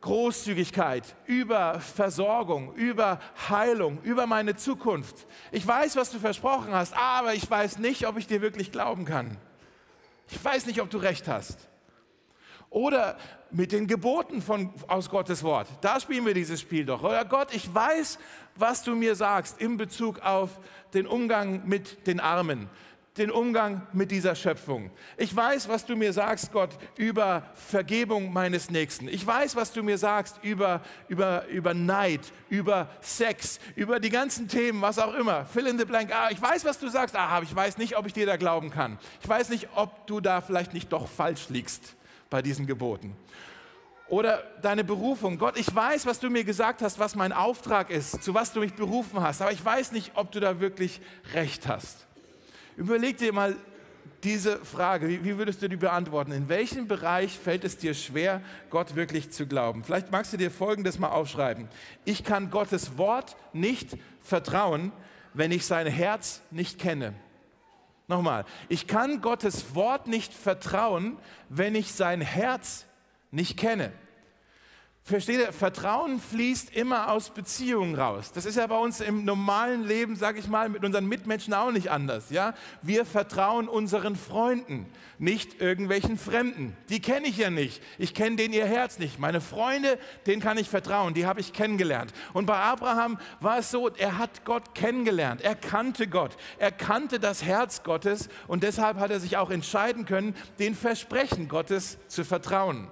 Großzügigkeit, 0.00 1.16
über 1.26 1.80
Versorgung, 1.80 2.74
über 2.74 3.20
Heilung, 3.48 3.98
über 4.02 4.26
meine 4.26 4.56
Zukunft. 4.56 5.26
Ich 5.52 5.66
weiß, 5.66 5.96
was 5.96 6.10
du 6.10 6.18
versprochen 6.18 6.72
hast, 6.72 6.94
aber 6.96 7.34
ich 7.34 7.50
weiß 7.50 7.78
nicht, 7.78 8.06
ob 8.06 8.16
ich 8.16 8.26
dir 8.26 8.40
wirklich 8.40 8.72
glauben 8.72 9.04
kann. 9.04 9.36
Ich 10.30 10.44
weiß 10.44 10.66
nicht, 10.66 10.80
ob 10.80 10.90
du 10.90 10.98
recht 10.98 11.28
hast. 11.28 11.68
Oder 12.70 13.16
mit 13.50 13.72
den 13.72 13.86
Geboten 13.86 14.42
von, 14.42 14.72
aus 14.88 15.08
Gottes 15.08 15.42
Wort. 15.42 15.68
Da 15.80 16.00
spielen 16.00 16.26
wir 16.26 16.34
dieses 16.34 16.60
Spiel 16.60 16.84
doch. 16.84 17.02
Oder 17.02 17.24
Gott, 17.24 17.54
ich 17.54 17.72
weiß, 17.72 18.18
was 18.56 18.82
du 18.82 18.94
mir 18.94 19.14
sagst 19.14 19.60
in 19.60 19.76
Bezug 19.76 20.20
auf 20.20 20.58
den 20.92 21.06
Umgang 21.06 21.66
mit 21.66 22.06
den 22.06 22.20
Armen, 22.20 22.68
den 23.18 23.30
Umgang 23.30 23.86
mit 23.92 24.10
dieser 24.10 24.34
Schöpfung. 24.34 24.90
Ich 25.16 25.34
weiß, 25.34 25.68
was 25.68 25.86
du 25.86 25.96
mir 25.96 26.12
sagst, 26.12 26.52
Gott, 26.52 26.76
über 26.96 27.48
Vergebung 27.54 28.32
meines 28.32 28.70
Nächsten. 28.70 29.08
Ich 29.08 29.26
weiß, 29.26 29.56
was 29.56 29.72
du 29.72 29.82
mir 29.82 29.98
sagst 29.98 30.38
über, 30.42 30.82
über, 31.08 31.46
über 31.46 31.74
Neid, 31.74 32.20
über 32.48 32.88
Sex, 33.00 33.58
über 33.74 34.00
die 34.00 34.10
ganzen 34.10 34.48
Themen, 34.48 34.82
was 34.82 34.98
auch 34.98 35.14
immer. 35.14 35.46
Fill 35.46 35.66
in 35.66 35.78
the 35.78 35.84
blank. 35.84 36.10
Ah, 36.14 36.28
ich 36.30 36.40
weiß, 36.40 36.64
was 36.64 36.78
du 36.78 36.88
sagst, 36.88 37.16
ah, 37.16 37.26
aber 37.28 37.44
ich 37.44 37.54
weiß 37.54 37.78
nicht, 37.78 37.96
ob 37.96 38.06
ich 38.06 38.12
dir 38.12 38.26
da 38.26 38.36
glauben 38.36 38.70
kann. 38.70 38.98
Ich 39.22 39.28
weiß 39.28 39.48
nicht, 39.48 39.68
ob 39.74 40.06
du 40.06 40.20
da 40.20 40.40
vielleicht 40.40 40.74
nicht 40.74 40.92
doch 40.92 41.08
falsch 41.08 41.48
liegst 41.48 41.96
bei 42.28 42.42
diesen 42.42 42.66
Geboten. 42.66 43.16
Oder 44.08 44.44
deine 44.62 44.84
Berufung. 44.84 45.36
Gott, 45.36 45.58
ich 45.58 45.74
weiß, 45.74 46.06
was 46.06 46.20
du 46.20 46.30
mir 46.30 46.44
gesagt 46.44 46.80
hast, 46.80 46.98
was 46.98 47.16
mein 47.16 47.32
Auftrag 47.32 47.90
ist, 47.90 48.22
zu 48.22 48.34
was 48.34 48.52
du 48.52 48.60
mich 48.60 48.74
berufen 48.74 49.20
hast, 49.20 49.42
aber 49.42 49.50
ich 49.50 49.64
weiß 49.64 49.92
nicht, 49.92 50.12
ob 50.14 50.30
du 50.30 50.38
da 50.38 50.60
wirklich 50.60 51.00
recht 51.34 51.66
hast. 51.66 52.05
Überleg 52.76 53.16
dir 53.16 53.32
mal 53.32 53.56
diese 54.22 54.64
Frage, 54.64 55.08
wie, 55.08 55.24
wie 55.24 55.38
würdest 55.38 55.62
du 55.62 55.68
die 55.68 55.76
beantworten? 55.76 56.32
In 56.32 56.48
welchem 56.48 56.88
Bereich 56.88 57.38
fällt 57.38 57.64
es 57.64 57.76
dir 57.78 57.94
schwer, 57.94 58.40
Gott 58.70 58.96
wirklich 58.96 59.30
zu 59.30 59.46
glauben? 59.46 59.84
Vielleicht 59.84 60.10
magst 60.10 60.32
du 60.32 60.36
dir 60.36 60.50
Folgendes 60.50 60.98
mal 60.98 61.08
aufschreiben. 61.08 61.68
Ich 62.04 62.24
kann 62.24 62.50
Gottes 62.50 62.98
Wort 62.98 63.36
nicht 63.52 63.96
vertrauen, 64.20 64.92
wenn 65.32 65.52
ich 65.52 65.66
sein 65.66 65.86
Herz 65.86 66.42
nicht 66.50 66.78
kenne. 66.78 67.14
Nochmal, 68.08 68.44
ich 68.68 68.86
kann 68.86 69.20
Gottes 69.20 69.74
Wort 69.74 70.06
nicht 70.06 70.32
vertrauen, 70.32 71.18
wenn 71.48 71.74
ich 71.74 71.92
sein 71.92 72.20
Herz 72.20 72.86
nicht 73.30 73.56
kenne. 73.56 73.92
Versteht 75.08 75.38
ihr, 75.38 75.52
Vertrauen 75.52 76.18
fließt 76.18 76.74
immer 76.74 77.12
aus 77.12 77.30
Beziehungen 77.30 77.94
raus. 77.94 78.32
Das 78.32 78.44
ist 78.44 78.56
ja 78.56 78.66
bei 78.66 78.76
uns 78.76 79.00
im 79.00 79.24
normalen 79.24 79.84
Leben, 79.84 80.16
sage 80.16 80.40
ich 80.40 80.48
mal, 80.48 80.68
mit 80.68 80.84
unseren 80.84 81.06
Mitmenschen 81.06 81.54
auch 81.54 81.70
nicht 81.70 81.92
anders. 81.92 82.30
Ja? 82.30 82.54
Wir 82.82 83.04
vertrauen 83.04 83.68
unseren 83.68 84.16
Freunden, 84.16 84.86
nicht 85.20 85.60
irgendwelchen 85.60 86.18
Fremden. 86.18 86.76
Die 86.88 87.00
kenne 87.00 87.28
ich 87.28 87.36
ja 87.36 87.50
nicht. 87.50 87.84
Ich 87.98 88.14
kenne 88.14 88.34
denen 88.34 88.52
ihr 88.52 88.66
Herz 88.66 88.98
nicht. 88.98 89.20
Meine 89.20 89.40
Freunde, 89.40 89.96
denen 90.26 90.42
kann 90.42 90.58
ich 90.58 90.68
vertrauen. 90.68 91.14
Die 91.14 91.24
habe 91.24 91.38
ich 91.38 91.52
kennengelernt. 91.52 92.12
Und 92.32 92.46
bei 92.46 92.56
Abraham 92.58 93.20
war 93.38 93.58
es 93.58 93.70
so, 93.70 93.88
er 93.90 94.18
hat 94.18 94.44
Gott 94.44 94.74
kennengelernt. 94.74 95.40
Er 95.40 95.54
kannte 95.54 96.08
Gott. 96.08 96.36
Er 96.58 96.72
kannte 96.72 97.20
das 97.20 97.44
Herz 97.44 97.84
Gottes 97.84 98.28
und 98.48 98.64
deshalb 98.64 98.98
hat 98.98 99.12
er 99.12 99.20
sich 99.20 99.36
auch 99.36 99.50
entscheiden 99.50 100.04
können, 100.04 100.34
den 100.58 100.74
Versprechen 100.74 101.46
Gottes 101.46 101.96
zu 102.08 102.24
vertrauen. 102.24 102.88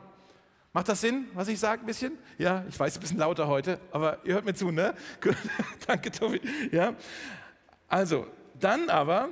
Macht 0.75 0.89
das 0.89 1.01
Sinn, 1.01 1.29
was 1.35 1.47
ich 1.47 1.61
sage, 1.61 1.85
ein 1.85 1.87
bisschen? 1.87 2.19
Ja, 2.37 2.65
ich 2.69 2.79
weiß, 2.79 2.97
ein 2.97 3.01
bisschen 3.01 3.19
lauter 3.19 3.47
heute, 3.47 3.79
aber 3.93 4.19
ihr 4.25 4.35
hört 4.35 4.45
mir 4.45 4.55
zu, 4.55 4.73
ne? 4.73 4.93
Danke, 5.87 6.11
Tobi. 6.11 6.41
Ja, 6.73 6.95
also, 7.87 8.27
dann 8.59 8.91
aber 8.91 9.29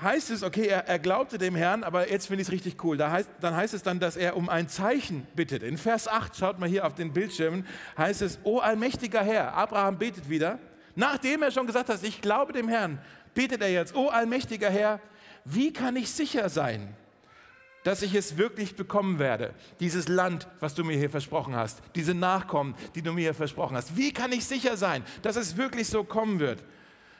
heißt 0.00 0.30
es, 0.30 0.42
okay, 0.42 0.66
er, 0.66 0.88
er 0.88 0.98
glaubte 0.98 1.36
dem 1.36 1.54
Herrn, 1.56 1.84
aber 1.84 2.10
jetzt 2.10 2.28
finde 2.28 2.40
ich 2.40 2.48
es 2.48 2.52
richtig 2.52 2.82
cool. 2.82 2.96
Da 2.96 3.10
heißt, 3.10 3.28
dann 3.42 3.54
heißt 3.54 3.74
es 3.74 3.82
dann, 3.82 4.00
dass 4.00 4.16
er 4.16 4.34
um 4.34 4.48
ein 4.48 4.66
Zeichen 4.66 5.26
bittet. 5.36 5.62
In 5.62 5.76
Vers 5.76 6.08
8, 6.08 6.34
schaut 6.34 6.58
mal 6.58 6.70
hier 6.70 6.86
auf 6.86 6.94
den 6.94 7.12
Bildschirmen, 7.12 7.66
heißt 7.98 8.22
es, 8.22 8.38
O 8.42 8.58
allmächtiger 8.58 9.22
Herr, 9.22 9.52
Abraham 9.52 9.98
betet 9.98 10.30
wieder. 10.30 10.58
Nachdem 10.94 11.42
er 11.42 11.50
schon 11.50 11.66
gesagt 11.66 11.90
hat, 11.90 12.02
ich 12.02 12.22
glaube 12.22 12.54
dem 12.54 12.68
Herrn, 12.68 12.98
betet 13.34 13.60
er 13.60 13.70
jetzt, 13.70 13.94
O 13.94 14.08
allmächtiger 14.08 14.70
Herr, 14.70 15.00
wie 15.44 15.70
kann 15.74 15.96
ich 15.96 16.10
sicher 16.10 16.48
sein? 16.48 16.96
Dass 17.86 18.02
ich 18.02 18.14
es 18.14 18.36
wirklich 18.36 18.74
bekommen 18.74 19.20
werde. 19.20 19.54
Dieses 19.78 20.08
Land, 20.08 20.48
was 20.58 20.74
du 20.74 20.82
mir 20.82 20.98
hier 20.98 21.08
versprochen 21.08 21.54
hast, 21.54 21.80
diese 21.94 22.14
Nachkommen, 22.14 22.74
die 22.96 23.02
du 23.02 23.12
mir 23.12 23.20
hier 23.20 23.34
versprochen 23.34 23.76
hast. 23.76 23.96
Wie 23.96 24.12
kann 24.12 24.32
ich 24.32 24.44
sicher 24.44 24.76
sein, 24.76 25.04
dass 25.22 25.36
es 25.36 25.56
wirklich 25.56 25.86
so 25.86 26.02
kommen 26.02 26.40
wird? 26.40 26.64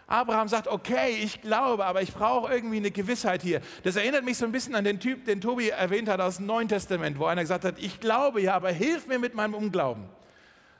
Abraham 0.08 0.48
sagt, 0.48 0.66
okay, 0.66 1.18
ich 1.22 1.40
glaube, 1.40 1.84
aber 1.84 2.02
ich 2.02 2.12
brauche 2.12 2.52
irgendwie 2.52 2.78
eine 2.78 2.90
Gewissheit 2.90 3.42
hier. 3.42 3.60
Das 3.84 3.94
erinnert 3.94 4.24
mich 4.24 4.38
so 4.38 4.44
ein 4.44 4.50
bisschen 4.50 4.74
an 4.74 4.82
den 4.82 4.98
Typ, 4.98 5.24
den 5.24 5.40
Tobi 5.40 5.68
erwähnt 5.68 6.08
hat 6.08 6.20
aus 6.20 6.38
dem 6.38 6.46
Neuen 6.46 6.68
Testament, 6.68 7.16
wo 7.16 7.26
einer 7.26 7.42
gesagt 7.42 7.64
hat, 7.64 7.78
ich 7.78 8.00
glaube 8.00 8.40
ja, 8.40 8.54
aber 8.54 8.72
hilf 8.72 9.06
mir 9.06 9.20
mit 9.20 9.34
meinem 9.34 9.54
Unglauben. 9.54 10.04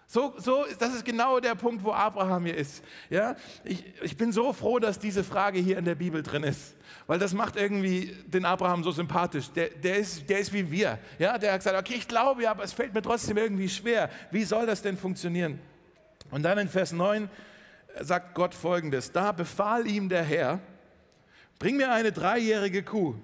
So, 0.08 0.34
so, 0.38 0.64
das 0.78 0.94
ist 0.94 1.04
genau 1.04 1.40
der 1.40 1.56
Punkt, 1.56 1.82
wo 1.82 1.90
Abraham 1.90 2.44
hier 2.44 2.56
ist. 2.56 2.82
Ja? 3.10 3.34
Ich, 3.64 3.84
ich 4.02 4.16
bin 4.16 4.30
so 4.30 4.52
froh, 4.52 4.78
dass 4.78 5.00
diese 5.00 5.25
Frage 5.25 5.58
hier 5.58 5.78
in 5.78 5.84
der 5.84 5.96
Bibel 5.96 6.22
drin 6.22 6.44
ist, 6.44 6.76
weil 7.08 7.18
das 7.18 7.34
macht 7.34 7.56
irgendwie 7.56 8.16
den 8.26 8.44
Abraham 8.44 8.84
so 8.84 8.92
sympathisch. 8.92 9.50
Der, 9.50 9.68
der, 9.70 9.96
ist, 9.96 10.30
der 10.30 10.38
ist 10.38 10.52
wie 10.52 10.70
wir. 10.70 11.00
Ja? 11.18 11.38
Der 11.38 11.52
hat 11.52 11.60
gesagt, 11.60 11.76
okay, 11.76 11.94
ich 11.98 12.06
glaube 12.06 12.44
ja, 12.44 12.52
aber 12.52 12.62
es 12.62 12.72
fällt 12.72 12.94
mir 12.94 13.02
trotzdem 13.02 13.36
irgendwie 13.36 13.68
schwer. 13.68 14.08
Wie 14.30 14.44
soll 14.44 14.66
das 14.66 14.80
denn 14.80 14.96
funktionieren? 14.96 15.58
Und 16.30 16.44
dann 16.44 16.58
in 16.58 16.68
Vers 16.68 16.92
9 16.92 17.28
sagt 18.00 18.34
Gott 18.34 18.54
folgendes: 18.54 19.10
Da 19.10 19.32
befahl 19.32 19.88
ihm 19.88 20.08
der 20.08 20.22
Herr, 20.22 20.60
bring 21.58 21.76
mir 21.76 21.90
eine 21.90 22.12
dreijährige 22.12 22.84
Kuh. 22.84 23.16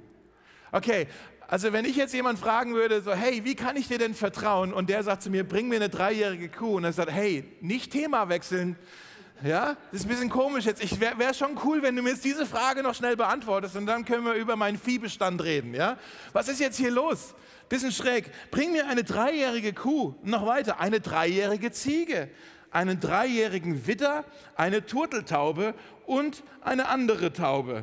Okay, 0.72 1.06
also 1.48 1.72
wenn 1.72 1.84
ich 1.84 1.96
jetzt 1.96 2.14
jemand 2.14 2.38
fragen 2.38 2.74
würde, 2.74 3.02
so, 3.02 3.12
hey, 3.12 3.44
wie 3.44 3.54
kann 3.54 3.76
ich 3.76 3.88
dir 3.88 3.98
denn 3.98 4.14
vertrauen? 4.14 4.72
Und 4.72 4.88
der 4.88 5.02
sagt 5.02 5.22
zu 5.22 5.30
mir, 5.30 5.46
bring 5.46 5.68
mir 5.68 5.76
eine 5.76 5.88
dreijährige 5.88 6.48
Kuh. 6.48 6.76
Und 6.76 6.84
er 6.84 6.92
sagt, 6.92 7.12
hey, 7.12 7.44
nicht 7.60 7.92
Thema 7.92 8.28
wechseln. 8.28 8.76
Ja, 9.44 9.76
das 9.90 10.00
ist 10.00 10.06
ein 10.06 10.08
bisschen 10.08 10.30
komisch 10.30 10.66
jetzt. 10.66 10.84
Ich 10.84 11.00
wäre 11.00 11.18
wär 11.18 11.34
schon 11.34 11.58
cool, 11.64 11.82
wenn 11.82 11.96
du 11.96 12.02
mir 12.02 12.10
jetzt 12.10 12.24
diese 12.24 12.46
Frage 12.46 12.82
noch 12.84 12.94
schnell 12.94 13.16
beantwortest 13.16 13.74
und 13.74 13.86
dann 13.86 14.04
können 14.04 14.24
wir 14.24 14.34
über 14.34 14.54
meinen 14.54 14.78
Viehbestand 14.78 15.42
reden. 15.42 15.74
Ja, 15.74 15.98
was 16.32 16.46
ist 16.46 16.60
jetzt 16.60 16.76
hier 16.76 16.92
los? 16.92 17.34
Bisschen 17.68 17.90
schräg. 17.90 18.30
Bring 18.52 18.70
mir 18.70 18.86
eine 18.86 19.02
dreijährige 19.02 19.72
Kuh. 19.72 20.14
Noch 20.22 20.46
weiter, 20.46 20.78
eine 20.78 21.00
dreijährige 21.00 21.72
Ziege, 21.72 22.28
einen 22.70 23.00
dreijährigen 23.00 23.86
Witter, 23.88 24.24
eine 24.54 24.86
Turteltaube 24.86 25.74
und 26.06 26.44
eine 26.60 26.88
andere 26.88 27.32
Taube. 27.32 27.82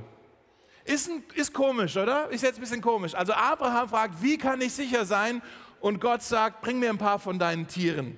Ist, 0.86 1.10
ein, 1.10 1.24
ist 1.36 1.54
komisch, 1.54 1.98
oder? 1.98 2.30
Ist 2.30 2.44
jetzt 2.44 2.58
ein 2.58 2.62
bisschen 2.62 2.82
komisch. 2.82 3.14
Also 3.14 3.34
Abraham 3.34 3.90
fragt, 3.90 4.22
wie 4.22 4.38
kann 4.38 4.62
ich 4.62 4.74
sicher 4.74 5.06
sein? 5.06 5.42
Und 5.80 6.02
Gott 6.02 6.22
sagt, 6.22 6.62
bring 6.62 6.80
mir 6.80 6.90
ein 6.90 6.98
paar 6.98 7.20
von 7.20 7.40
deinen 7.40 7.68
Tieren. 7.68 8.18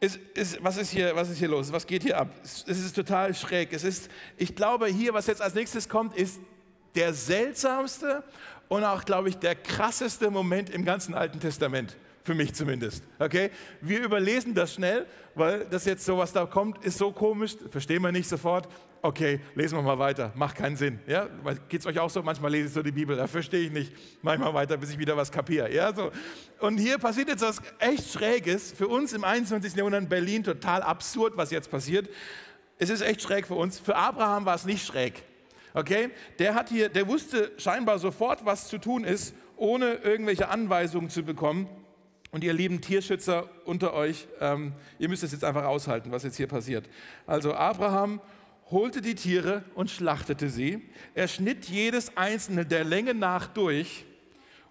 Ist, 0.00 0.16
ist, 0.34 0.64
was, 0.64 0.78
ist 0.78 0.90
hier, 0.90 1.14
was 1.14 1.28
ist 1.28 1.38
hier 1.38 1.48
los? 1.48 1.70
Was 1.72 1.86
geht 1.86 2.02
hier 2.02 2.18
ab? 2.18 2.28
Es, 2.42 2.64
ist 2.66 2.96
total 2.96 3.34
schräg. 3.34 3.72
Es 3.72 3.84
ist, 3.84 4.10
ich 4.38 4.56
glaube, 4.56 4.86
hier, 4.86 5.12
was 5.12 5.26
jetzt 5.26 5.42
als 5.42 5.54
nächstes 5.54 5.88
kommt, 5.88 6.16
ist 6.16 6.40
der 6.94 7.12
seltsamste 7.12 8.24
und 8.68 8.82
auch, 8.82 9.04
glaube 9.04 9.28
ich, 9.28 9.36
der 9.36 9.54
krasseste 9.54 10.30
Moment 10.30 10.70
im 10.70 10.84
ganzen 10.84 11.14
Alten 11.14 11.38
Testament. 11.38 11.96
Für 12.22 12.34
mich 12.34 12.54
zumindest. 12.54 13.02
Okay? 13.18 13.50
Wir 13.80 14.02
überlesen 14.02 14.54
das 14.54 14.74
schnell, 14.74 15.06
weil 15.34 15.64
das 15.64 15.84
jetzt 15.86 16.04
so, 16.04 16.18
was 16.18 16.32
da 16.32 16.46
kommt, 16.46 16.84
ist 16.84 16.98
so 16.98 17.12
komisch, 17.12 17.56
verstehen 17.70 18.02
wir 18.02 18.12
nicht 18.12 18.28
sofort. 18.28 18.68
Okay, 19.02 19.40
lesen 19.54 19.78
wir 19.78 19.82
mal 19.82 19.98
weiter. 19.98 20.30
Macht 20.34 20.56
keinen 20.56 20.76
Sinn. 20.76 20.98
Ja? 21.06 21.26
Geht 21.70 21.80
es 21.80 21.86
euch 21.86 21.98
auch 21.98 22.10
so? 22.10 22.22
Manchmal 22.22 22.50
lese 22.50 22.66
ich 22.66 22.72
so 22.74 22.82
die 22.82 22.92
Bibel, 22.92 23.16
da 23.16 23.26
verstehe 23.26 23.64
ich 23.64 23.72
nicht. 23.72 23.94
Manchmal 24.20 24.52
weiter, 24.52 24.76
bis 24.76 24.90
ich 24.90 24.98
wieder 24.98 25.16
was 25.16 25.32
kapiere. 25.32 25.72
Ja, 25.72 25.94
so. 25.94 26.10
Und 26.58 26.76
hier 26.76 26.98
passiert 26.98 27.28
jetzt 27.28 27.42
was 27.42 27.62
echt 27.78 28.12
Schräges. 28.12 28.72
Für 28.72 28.88
uns 28.88 29.14
im 29.14 29.24
21. 29.24 29.74
Jahrhundert 29.74 30.02
in 30.02 30.08
Berlin 30.10 30.44
total 30.44 30.82
absurd, 30.82 31.34
was 31.36 31.50
jetzt 31.50 31.70
passiert. 31.70 32.10
Es 32.76 32.90
ist 32.90 33.00
echt 33.00 33.22
schräg 33.22 33.46
für 33.46 33.54
uns. 33.54 33.78
Für 33.78 33.96
Abraham 33.96 34.44
war 34.44 34.54
es 34.54 34.66
nicht 34.66 34.84
schräg. 34.84 35.22
Okay? 35.72 36.10
Der, 36.38 36.54
hat 36.54 36.68
hier, 36.68 36.90
der 36.90 37.08
wusste 37.08 37.52
scheinbar 37.56 37.98
sofort, 37.98 38.44
was 38.44 38.68
zu 38.68 38.76
tun 38.76 39.04
ist, 39.04 39.34
ohne 39.56 39.94
irgendwelche 39.94 40.50
Anweisungen 40.50 41.08
zu 41.08 41.22
bekommen. 41.22 41.70
Und 42.32 42.44
ihr 42.44 42.52
lieben 42.52 42.82
Tierschützer 42.82 43.48
unter 43.64 43.94
euch, 43.94 44.28
ähm, 44.40 44.74
ihr 44.98 45.08
müsst 45.08 45.24
es 45.24 45.32
jetzt 45.32 45.42
einfach 45.42 45.64
aushalten, 45.64 46.12
was 46.12 46.22
jetzt 46.22 46.36
hier 46.36 46.46
passiert. 46.46 46.88
Also 47.26 47.54
Abraham 47.54 48.20
holte 48.70 49.00
die 49.00 49.14
Tiere 49.14 49.64
und 49.74 49.90
schlachtete 49.90 50.48
sie. 50.48 50.82
Er 51.14 51.28
schnitt 51.28 51.66
jedes 51.66 52.16
einzelne 52.16 52.66
der 52.66 52.84
Länge 52.84 53.14
nach 53.14 53.46
durch 53.48 54.04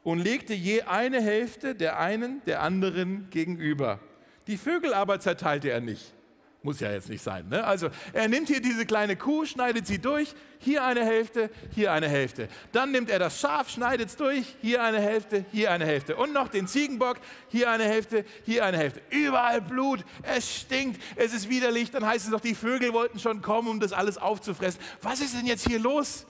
und 0.03 0.19
legte 0.19 0.53
je 0.53 0.83
eine 0.83 1.21
Hälfte 1.21 1.75
der 1.75 1.99
einen 1.99 2.41
der 2.45 2.61
anderen 2.61 3.29
gegenüber. 3.29 3.99
Die 4.47 4.57
Vögel 4.57 4.93
aber 4.93 5.19
zerteilte 5.19 5.69
er 5.69 5.81
nicht. 5.81 6.13
Muss 6.61 6.81
ja 6.81 6.91
jetzt 6.91 7.07
nicht 7.07 7.23
sein. 7.23 7.47
Ne? 7.47 7.63
Also 7.63 7.89
er 8.11 8.27
nimmt 8.27 8.49
hier 8.49 8.61
diese 8.61 8.85
kleine 8.85 9.15
Kuh, 9.15 9.45
schneidet 9.45 9.87
sie 9.87 9.97
durch, 9.97 10.35
hier 10.59 10.83
eine 10.83 11.05
Hälfte, 11.05 11.49
hier 11.73 11.93
eine 11.93 12.09
Hälfte. 12.09 12.49
Dann 12.73 12.91
nimmt 12.91 13.09
er 13.09 13.17
das 13.17 13.39
Schaf, 13.39 13.69
schneidet 13.69 14.09
es 14.09 14.17
durch, 14.17 14.57
hier 14.61 14.83
eine 14.83 14.99
Hälfte, 14.99 15.45
hier 15.53 15.71
eine 15.71 15.85
Hälfte. 15.85 16.17
Und 16.17 16.33
noch 16.33 16.49
den 16.49 16.67
Ziegenbock, 16.67 17.15
hier 17.47 17.71
eine 17.71 17.85
Hälfte, 17.85 18.25
hier 18.43 18.65
eine 18.65 18.77
Hälfte. 18.77 19.01
Überall 19.09 19.61
Blut, 19.61 20.03
es 20.23 20.53
stinkt, 20.53 21.01
es 21.15 21.33
ist 21.33 21.49
widerlich. 21.49 21.91
Dann 21.91 22.05
heißt 22.05 22.25
es 22.25 22.31
doch, 22.31 22.41
die 22.41 22.55
Vögel 22.55 22.91
wollten 22.91 23.19
schon 23.19 23.41
kommen, 23.41 23.69
um 23.69 23.79
das 23.79 23.93
alles 23.93 24.17
aufzufressen. 24.17 24.81
Was 25.01 25.21
ist 25.21 25.37
denn 25.37 25.45
jetzt 25.45 25.65
hier 25.65 25.79
los? 25.79 26.25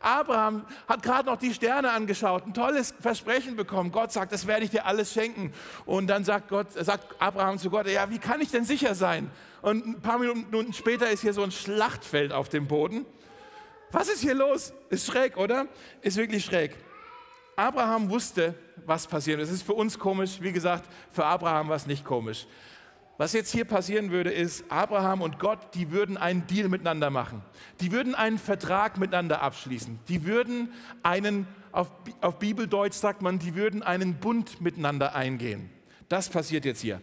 Abraham 0.00 0.64
hat 0.88 1.02
gerade 1.02 1.26
noch 1.26 1.36
die 1.36 1.52
Sterne 1.52 1.90
angeschaut, 1.90 2.46
ein 2.46 2.54
tolles 2.54 2.94
Versprechen 3.00 3.54
bekommen. 3.54 3.92
Gott 3.92 4.12
sagt, 4.12 4.32
das 4.32 4.46
werde 4.46 4.64
ich 4.64 4.70
dir 4.70 4.86
alles 4.86 5.12
schenken. 5.12 5.52
Und 5.84 6.06
dann 6.06 6.24
sagt, 6.24 6.48
Gott, 6.48 6.72
sagt 6.72 7.20
Abraham 7.20 7.58
zu 7.58 7.68
Gott, 7.68 7.86
ja, 7.86 8.08
wie 8.10 8.18
kann 8.18 8.40
ich 8.40 8.50
denn 8.50 8.64
sicher 8.64 8.94
sein? 8.94 9.30
Und 9.60 9.86
ein 9.86 10.00
paar 10.00 10.18
Minuten 10.18 10.72
später 10.72 11.10
ist 11.10 11.20
hier 11.20 11.34
so 11.34 11.42
ein 11.42 11.52
Schlachtfeld 11.52 12.32
auf 12.32 12.48
dem 12.48 12.66
Boden. 12.66 13.04
Was 13.92 14.08
ist 14.08 14.22
hier 14.22 14.34
los? 14.34 14.72
Ist 14.88 15.06
schräg, 15.06 15.36
oder? 15.36 15.66
Ist 16.00 16.16
wirklich 16.16 16.46
schräg. 16.46 16.76
Abraham 17.54 18.08
wusste, 18.08 18.54
was 18.86 19.06
passiert. 19.06 19.38
Es 19.38 19.50
ist 19.50 19.62
für 19.62 19.74
uns 19.74 19.98
komisch, 19.98 20.38
wie 20.40 20.52
gesagt, 20.52 20.88
für 21.10 21.26
Abraham 21.26 21.68
war 21.68 21.76
es 21.76 21.86
nicht 21.86 22.06
komisch. 22.06 22.46
Was 23.20 23.34
jetzt 23.34 23.52
hier 23.52 23.66
passieren 23.66 24.10
würde, 24.10 24.30
ist, 24.30 24.64
Abraham 24.70 25.20
und 25.20 25.38
Gott, 25.38 25.58
die 25.74 25.90
würden 25.90 26.16
einen 26.16 26.46
Deal 26.46 26.70
miteinander 26.70 27.10
machen. 27.10 27.42
Die 27.82 27.92
würden 27.92 28.14
einen 28.14 28.38
Vertrag 28.38 28.96
miteinander 28.96 29.42
abschließen. 29.42 29.98
Die 30.08 30.24
würden 30.24 30.72
einen, 31.02 31.46
auf, 31.70 31.92
auf 32.22 32.38
Bibeldeutsch 32.38 32.94
sagt 32.94 33.20
man, 33.20 33.38
die 33.38 33.54
würden 33.54 33.82
einen 33.82 34.14
Bund 34.14 34.62
miteinander 34.62 35.14
eingehen. 35.14 35.68
Das 36.08 36.30
passiert 36.30 36.64
jetzt 36.64 36.80
hier. 36.80 37.02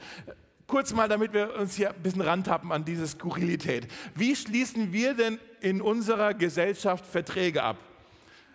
Kurz 0.65 0.91
mal, 0.91 1.08
damit 1.08 1.34
wir 1.34 1.53
uns 1.53 1.75
hier 1.75 1.91
ein 1.91 2.01
bisschen 2.01 2.21
rantappen 2.21 2.71
an 2.71 2.84
diese 2.84 3.08
Skurrilität. 3.08 3.88
Wie 4.15 4.36
schließen 4.36 4.91
wir 4.91 5.13
denn 5.13 5.38
in 5.62 5.84
unserer 5.84 6.34
Gesellschaft 6.34 7.06
Verträge 7.06 7.62
ab? 7.62 7.77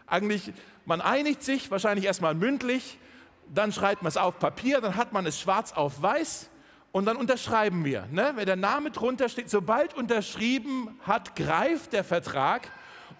Eigentlich, 0.08 0.52
man 0.84 1.00
einigt 1.00 1.44
sich 1.44 1.70
wahrscheinlich 1.70 2.06
erstmal 2.06 2.34
mündlich, 2.34 2.98
dann 3.54 3.70
schreibt 3.70 4.02
man 4.02 4.08
es 4.08 4.16
auf 4.16 4.40
Papier, 4.40 4.80
dann 4.80 4.96
hat 4.96 5.12
man 5.12 5.26
es 5.26 5.38
schwarz 5.38 5.70
auf 5.70 6.02
weiß 6.02 6.48
und 6.92 7.06
dann 7.06 7.16
unterschreiben 7.16 7.84
wir. 7.84 8.06
Ne? 8.12 8.32
Wenn 8.36 8.46
der 8.46 8.56
Name 8.56 8.90
drunter 8.90 9.28
steht, 9.28 9.50
sobald 9.50 9.94
unterschrieben 9.94 10.98
hat, 11.02 11.34
greift 11.34 11.92
der 11.92 12.04
Vertrag 12.04 12.70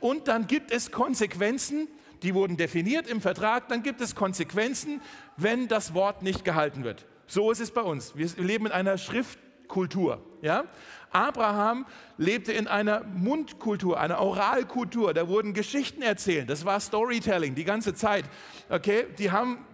und 0.01 0.29
dann 0.29 0.47
gibt 0.47 0.71
es 0.71 0.91
Konsequenzen, 0.91 1.89
die 2.23 2.35
wurden 2.35 2.57
definiert 2.57 3.09
im 3.09 3.21
Vertrag, 3.21 3.69
dann 3.69 3.83
gibt 3.83 4.01
es 4.01 4.15
Konsequenzen, 4.15 5.01
wenn 5.37 5.67
das 5.69 5.95
Wort 5.95 6.23
nicht 6.23 6.45
gehalten 6.45 6.85
wird. 6.85 7.07
So 7.27 7.51
ist 7.51 7.61
es 7.61 7.71
bei 7.71 7.81
uns. 7.81 8.15
Wir 8.15 8.29
leben 8.37 8.67
in 8.67 8.73
einer 8.73 8.99
Schriftkultur. 8.99 10.23
Ja? 10.43 10.65
Abraham 11.11 11.87
lebte 12.17 12.53
in 12.53 12.69
einer 12.69 13.05
Mundkultur, 13.05 13.99
einer 13.99 14.21
Oralkultur. 14.21 15.15
Da 15.15 15.29
wurden 15.29 15.55
Geschichten 15.55 16.03
erzählt. 16.03 16.49
Das 16.49 16.65
war 16.65 16.79
Storytelling 16.79 17.55
die 17.55 17.65
ganze 17.65 17.95
Zeit. 17.95 18.25
Okay, 18.69 19.07
die 19.19 19.31
haben, 19.31 19.65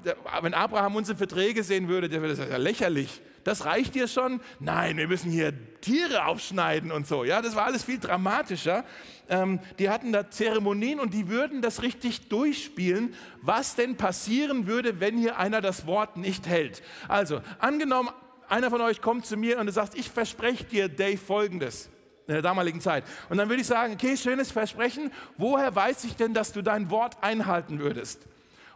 wenn 0.43 0.55
Abraham 0.55 0.97
unsere 0.97 1.19
Verträge 1.19 1.63
sehen 1.63 1.89
würde, 1.89 2.09
der 2.09 2.21
würde 2.21 2.37
sagen, 2.37 2.57
lächerlich. 2.57 3.21
Das 3.49 3.65
reicht 3.65 3.95
dir 3.95 4.09
schon? 4.09 4.43
Nein, 4.61 4.99
wir 4.99 5.09
müssen 5.09 5.31
hier 5.31 5.55
Tiere 5.81 6.27
aufschneiden 6.27 6.93
und 6.93 7.07
so. 7.07 7.25
Ja, 7.25 7.41
das 7.41 7.57
war 7.57 7.65
alles 7.65 7.83
viel 7.83 7.99
dramatischer. 7.99 8.85
Ähm, 9.31 9.61
die 9.79 9.89
hatten 9.89 10.13
da 10.13 10.29
Zeremonien 10.29 11.01
und 11.01 11.15
die 11.15 11.29
würden 11.29 11.63
das 11.63 11.81
richtig 11.81 12.29
durchspielen, 12.29 13.15
was 13.41 13.75
denn 13.75 13.97
passieren 13.97 14.67
würde, 14.67 15.01
wenn 15.01 15.17
hier 15.17 15.39
einer 15.39 15.63
das 15.63 15.87
Wort 15.87 16.19
nicht 16.19 16.47
hält. 16.47 16.83
Also, 17.09 17.41
angenommen, 17.59 18.11
einer 18.51 18.69
von 18.69 18.83
euch 18.83 19.01
kommt 19.01 19.25
zu 19.25 19.39
mir 19.39 19.59
und 19.59 19.73
sagt, 19.73 19.95
ich 19.95 20.11
verspreche 20.11 20.65
dir, 20.65 20.91
Dave, 20.91 21.17
folgendes 21.17 21.89
in 22.27 22.35
der 22.35 22.43
damaligen 22.43 22.83
Zeit. 22.83 23.05
Und 23.31 23.39
dann 23.39 23.49
würde 23.49 23.63
ich 23.63 23.67
sagen, 23.67 23.95
okay, 23.95 24.15
schönes 24.19 24.53
Versprechen, 24.53 25.11
woher 25.39 25.75
weiß 25.75 26.05
ich 26.05 26.17
denn, 26.17 26.35
dass 26.35 26.53
du 26.53 26.61
dein 26.61 26.91
Wort 26.91 27.17
einhalten 27.23 27.79
würdest? 27.79 28.27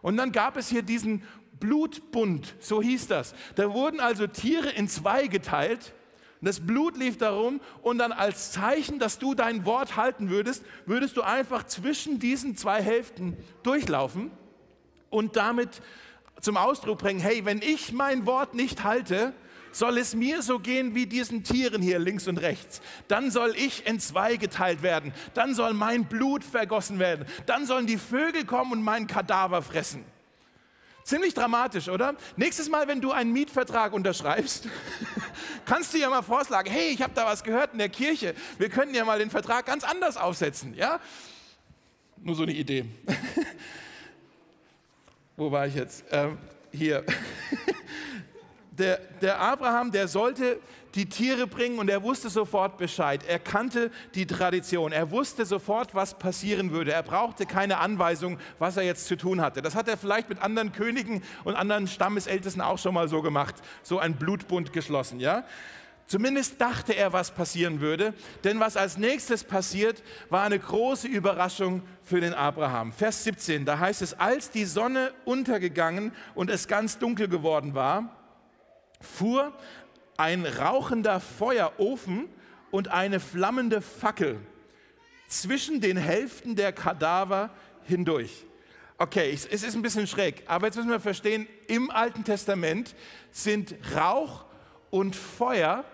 Und 0.00 0.16
dann 0.16 0.32
gab 0.32 0.56
es 0.56 0.68
hier 0.68 0.82
diesen 0.82 1.24
Blutbund, 1.62 2.56
so 2.58 2.82
hieß 2.82 3.06
das. 3.06 3.34
Da 3.54 3.72
wurden 3.72 4.00
also 4.00 4.26
Tiere 4.26 4.68
in 4.68 4.88
zwei 4.88 5.28
geteilt. 5.28 5.94
Das 6.40 6.58
Blut 6.58 6.96
lief 6.96 7.18
darum 7.18 7.60
und 7.82 7.98
dann 7.98 8.10
als 8.10 8.50
Zeichen, 8.50 8.98
dass 8.98 9.20
du 9.20 9.34
dein 9.34 9.64
Wort 9.64 9.96
halten 9.96 10.28
würdest, 10.28 10.64
würdest 10.86 11.16
du 11.16 11.22
einfach 11.22 11.64
zwischen 11.64 12.18
diesen 12.18 12.56
zwei 12.56 12.82
Hälften 12.82 13.36
durchlaufen 13.62 14.32
und 15.08 15.36
damit 15.36 15.80
zum 16.40 16.56
Ausdruck 16.56 16.98
bringen, 16.98 17.20
hey, 17.20 17.44
wenn 17.44 17.62
ich 17.62 17.92
mein 17.92 18.26
Wort 18.26 18.54
nicht 18.54 18.82
halte, 18.82 19.32
soll 19.70 19.98
es 19.98 20.16
mir 20.16 20.42
so 20.42 20.58
gehen 20.58 20.96
wie 20.96 21.06
diesen 21.06 21.44
Tieren 21.44 21.80
hier 21.80 22.00
links 22.00 22.26
und 22.26 22.38
rechts. 22.38 22.80
Dann 23.06 23.30
soll 23.30 23.54
ich 23.56 23.86
in 23.86 24.00
zwei 24.00 24.36
geteilt 24.36 24.82
werden. 24.82 25.14
Dann 25.34 25.54
soll 25.54 25.74
mein 25.74 26.06
Blut 26.06 26.42
vergossen 26.42 26.98
werden. 26.98 27.24
Dann 27.46 27.66
sollen 27.66 27.86
die 27.86 27.98
Vögel 27.98 28.44
kommen 28.44 28.72
und 28.72 28.82
meinen 28.82 29.06
Kadaver 29.06 29.62
fressen. 29.62 30.04
Ziemlich 31.04 31.34
dramatisch, 31.34 31.88
oder? 31.88 32.14
Nächstes 32.36 32.68
Mal, 32.68 32.88
wenn 32.88 33.00
du 33.00 33.12
einen 33.12 33.32
Mietvertrag 33.32 33.92
unterschreibst, 33.92 34.68
kannst 35.64 35.94
du 35.94 35.98
ja 35.98 36.08
mal 36.08 36.22
vorschlagen, 36.22 36.70
hey, 36.70 36.90
ich 36.90 37.02
habe 37.02 37.12
da 37.14 37.26
was 37.26 37.42
gehört 37.42 37.72
in 37.72 37.78
der 37.78 37.88
Kirche, 37.88 38.34
wir 38.58 38.68
könnten 38.68 38.94
ja 38.94 39.04
mal 39.04 39.18
den 39.18 39.30
Vertrag 39.30 39.66
ganz 39.66 39.84
anders 39.84 40.16
aufsetzen, 40.16 40.74
ja? 40.74 41.00
Nur 42.18 42.36
so 42.36 42.44
eine 42.44 42.52
Idee. 42.52 42.84
Wo 45.36 45.50
war 45.50 45.66
ich 45.66 45.74
jetzt? 45.74 46.04
Ähm, 46.12 46.38
hier. 46.70 47.04
der, 48.78 48.98
der 49.20 49.38
Abraham, 49.38 49.92
der 49.92 50.08
sollte 50.08 50.58
die 50.94 51.06
Tiere 51.06 51.46
bringen 51.46 51.78
und 51.78 51.88
er 51.88 52.02
wusste 52.02 52.28
sofort 52.30 52.78
Bescheid. 52.78 53.22
Er 53.26 53.38
kannte 53.38 53.90
die 54.14 54.26
Tradition. 54.26 54.92
Er 54.92 55.10
wusste 55.10 55.44
sofort, 55.44 55.94
was 55.94 56.18
passieren 56.18 56.70
würde. 56.70 56.92
Er 56.92 57.02
brauchte 57.02 57.46
keine 57.46 57.78
Anweisung, 57.78 58.38
was 58.58 58.76
er 58.76 58.82
jetzt 58.82 59.06
zu 59.06 59.16
tun 59.16 59.40
hatte. 59.40 59.62
Das 59.62 59.74
hat 59.74 59.88
er 59.88 59.96
vielleicht 59.96 60.28
mit 60.28 60.40
anderen 60.40 60.72
Königen 60.72 61.22
und 61.44 61.54
anderen 61.54 61.86
Stammesältesten 61.86 62.62
auch 62.62 62.78
schon 62.78 62.94
mal 62.94 63.08
so 63.08 63.22
gemacht. 63.22 63.56
So 63.82 63.98
ein 63.98 64.16
Blutbund 64.16 64.72
geschlossen, 64.72 65.20
ja? 65.20 65.44
Zumindest 66.06 66.60
dachte 66.60 66.92
er, 66.92 67.14
was 67.14 67.30
passieren 67.30 67.80
würde, 67.80 68.12
denn 68.44 68.60
was 68.60 68.76
als 68.76 68.98
nächstes 68.98 69.44
passiert, 69.44 70.02
war 70.28 70.42
eine 70.42 70.58
große 70.58 71.08
Überraschung 71.08 71.82
für 72.02 72.20
den 72.20 72.34
Abraham. 72.34 72.92
Vers 72.92 73.24
17, 73.24 73.64
da 73.64 73.78
heißt 73.78 74.02
es, 74.02 74.12
als 74.18 74.50
die 74.50 74.66
Sonne 74.66 75.12
untergegangen 75.24 76.12
und 76.34 76.50
es 76.50 76.68
ganz 76.68 76.98
dunkel 76.98 77.28
geworden 77.28 77.74
war, 77.74 78.21
fuhr 79.02 79.52
ein 80.16 80.46
rauchender 80.46 81.20
Feuerofen 81.20 82.28
und 82.70 82.88
eine 82.88 83.20
flammende 83.20 83.80
Fackel 83.80 84.38
zwischen 85.28 85.80
den 85.80 85.96
Hälften 85.96 86.56
der 86.56 86.72
Kadaver 86.72 87.50
hindurch. 87.84 88.46
Okay, 88.98 89.32
es 89.32 89.46
ist 89.46 89.74
ein 89.74 89.82
bisschen 89.82 90.06
schräg, 90.06 90.44
aber 90.46 90.66
jetzt 90.66 90.76
müssen 90.76 90.90
wir 90.90 91.00
verstehen, 91.00 91.48
im 91.66 91.90
Alten 91.90 92.24
Testament 92.24 92.94
sind 93.32 93.74
Rauch 93.96 94.44
und 94.90 95.16
Feuer 95.16 95.84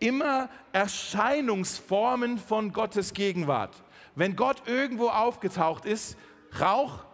immer 0.00 0.50
Erscheinungsformen 0.72 2.36
von 2.38 2.72
Gottes 2.72 3.14
Gegenwart. 3.14 3.82
Wenn 4.16 4.36
Gott 4.36 4.64
irgendwo 4.66 5.08
aufgetaucht 5.08 5.86
ist, 5.86 6.18
Rauch 6.60 7.04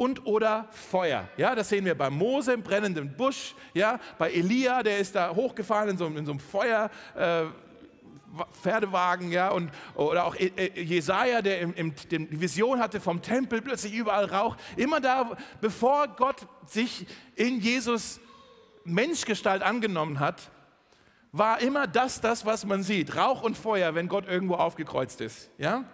und 0.00 0.24
oder 0.24 0.66
Feuer. 0.70 1.28
Ja, 1.36 1.54
das 1.54 1.68
sehen 1.68 1.84
wir 1.84 1.94
bei 1.94 2.08
Mose 2.08 2.54
im 2.54 2.62
brennenden 2.62 3.14
Busch, 3.14 3.54
ja, 3.74 4.00
bei 4.16 4.32
Elia, 4.32 4.82
der 4.82 4.96
ist 4.96 5.14
da 5.14 5.34
hochgefahren 5.34 5.90
in 5.90 5.98
so, 5.98 6.06
in 6.06 6.24
so 6.24 6.32
einem 6.32 6.40
Feuer. 6.40 6.88
Äh, 7.14 7.44
Pferdewagen, 8.62 9.32
ja, 9.32 9.50
und, 9.50 9.72
oder 9.96 10.24
auch 10.24 10.36
e, 10.36 10.52
e, 10.56 10.82
Jesaja, 10.82 11.42
der 11.42 11.60
im, 11.60 11.74
im, 11.74 11.94
die 12.10 12.40
Vision 12.40 12.78
hatte 12.78 13.00
vom 13.00 13.20
Tempel, 13.20 13.60
plötzlich 13.60 13.92
überall 13.92 14.24
Rauch. 14.26 14.56
Immer 14.76 15.00
da, 15.00 15.36
bevor 15.60 16.06
Gott 16.06 16.46
sich 16.64 17.06
in 17.34 17.58
Jesus 17.58 18.20
Menschgestalt 18.84 19.62
angenommen 19.62 20.20
hat, 20.20 20.50
war 21.32 21.60
immer 21.60 21.88
das, 21.88 22.20
das, 22.20 22.46
was 22.46 22.64
man 22.64 22.84
sieht. 22.84 23.16
Rauch 23.16 23.42
und 23.42 23.58
Feuer, 23.58 23.96
wenn 23.96 24.08
Gott 24.08 24.28
irgendwo 24.28 24.54
aufgekreuzt 24.54 25.20
ist. 25.20 25.50
Ja? 25.58 25.84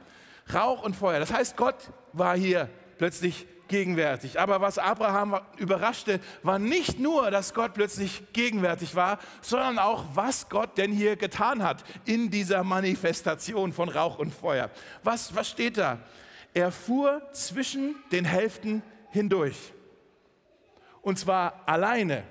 Rauch 0.53 0.83
und 0.83 0.95
Feuer. 0.95 1.19
Das 1.19 1.33
heißt, 1.33 1.57
Gott 1.57 1.91
war 2.13 2.37
hier 2.37 2.69
plötzlich 2.99 3.47
gegenwärtig. 3.69 4.41
Aber 4.41 4.61
was 4.61 4.79
Abraham 4.79 5.41
überraschte, 5.57 6.21
war 6.43 6.59
nicht 6.59 6.99
nur, 6.99 7.31
dass 7.31 7.55
Gott 7.55 7.75
plötzlich 7.75 8.23
gegenwärtig 8.33 8.95
war, 8.95 9.19
sondern 9.41 9.79
auch, 9.79 10.05
was 10.15 10.49
Gott 10.49 10.79
denn 10.79 10.93
hier 10.93 11.17
getan 11.17 11.63
hat 11.63 11.85
in 12.05 12.31
dieser 12.31 12.65
Manifestation 12.65 13.73
von 13.73 13.89
Rauch 13.89 14.19
und 14.19 14.33
Feuer. 14.33 14.71
Was, 15.03 15.35
was 15.35 15.49
steht 15.49 15.79
da? 15.79 15.99
Er 16.55 16.73
fuhr 16.73 17.23
zwischen 17.33 17.97
den 18.13 18.25
Hälften 18.25 18.83
hindurch. 19.11 19.73
Und 21.03 21.19
zwar 21.19 21.63
alleine. 21.67 22.25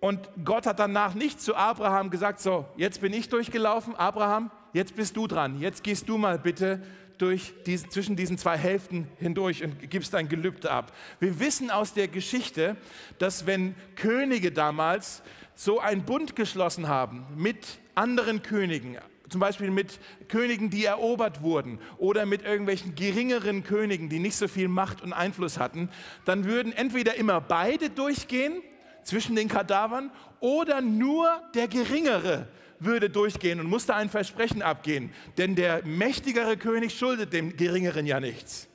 Und 0.00 0.28
Gott 0.44 0.66
hat 0.66 0.78
danach 0.78 1.14
nicht 1.14 1.40
zu 1.40 1.56
Abraham 1.56 2.10
gesagt, 2.10 2.40
so, 2.40 2.66
jetzt 2.76 3.00
bin 3.00 3.12
ich 3.12 3.28
durchgelaufen, 3.28 3.96
Abraham, 3.96 4.50
jetzt 4.72 4.94
bist 4.94 5.16
du 5.16 5.26
dran, 5.26 5.58
jetzt 5.58 5.82
gehst 5.82 6.08
du 6.08 6.18
mal 6.18 6.38
bitte 6.38 6.82
durch 7.18 7.54
diese, 7.64 7.88
zwischen 7.88 8.16
diesen 8.16 8.38
zwei 8.38 8.56
Hälften 8.56 9.08
hindurch 9.18 9.64
und 9.64 9.90
gibst 9.90 10.14
dein 10.14 10.28
Gelübde 10.28 10.70
ab. 10.70 10.92
Wir 11.20 11.40
wissen 11.40 11.70
aus 11.70 11.94
der 11.94 12.08
Geschichte, 12.08 12.76
dass 13.18 13.46
wenn 13.46 13.74
Könige 13.94 14.52
damals 14.52 15.22
so 15.54 15.80
einen 15.80 16.04
Bund 16.04 16.36
geschlossen 16.36 16.88
haben 16.88 17.26
mit 17.36 17.78
anderen 17.94 18.42
Königen, 18.42 18.98
zum 19.28 19.40
Beispiel 19.40 19.70
mit 19.70 19.98
Königen, 20.28 20.70
die 20.70 20.84
erobert 20.84 21.42
wurden 21.42 21.80
oder 21.98 22.26
mit 22.26 22.42
irgendwelchen 22.44 22.94
geringeren 22.94 23.64
Königen, 23.64 24.08
die 24.08 24.18
nicht 24.18 24.36
so 24.36 24.46
viel 24.48 24.68
Macht 24.68 25.02
und 25.02 25.12
Einfluss 25.12 25.58
hatten, 25.58 25.88
dann 26.24 26.44
würden 26.44 26.72
entweder 26.72 27.16
immer 27.16 27.40
beide 27.40 27.90
durchgehen 27.90 28.62
zwischen 29.02 29.34
den 29.34 29.48
Kadavern 29.48 30.10
oder 30.40 30.80
nur 30.80 31.28
der 31.54 31.68
geringere 31.68 32.48
würde 32.78 33.10
durchgehen 33.10 33.60
und 33.60 33.68
musste 33.68 33.94
ein 33.94 34.10
Versprechen 34.10 34.62
abgehen, 34.62 35.12
denn 35.38 35.54
der 35.54 35.84
mächtigere 35.84 36.56
König 36.56 36.96
schuldet 36.96 37.32
dem 37.32 37.56
geringeren 37.56 38.06
ja 38.06 38.20
nichts. 38.20 38.68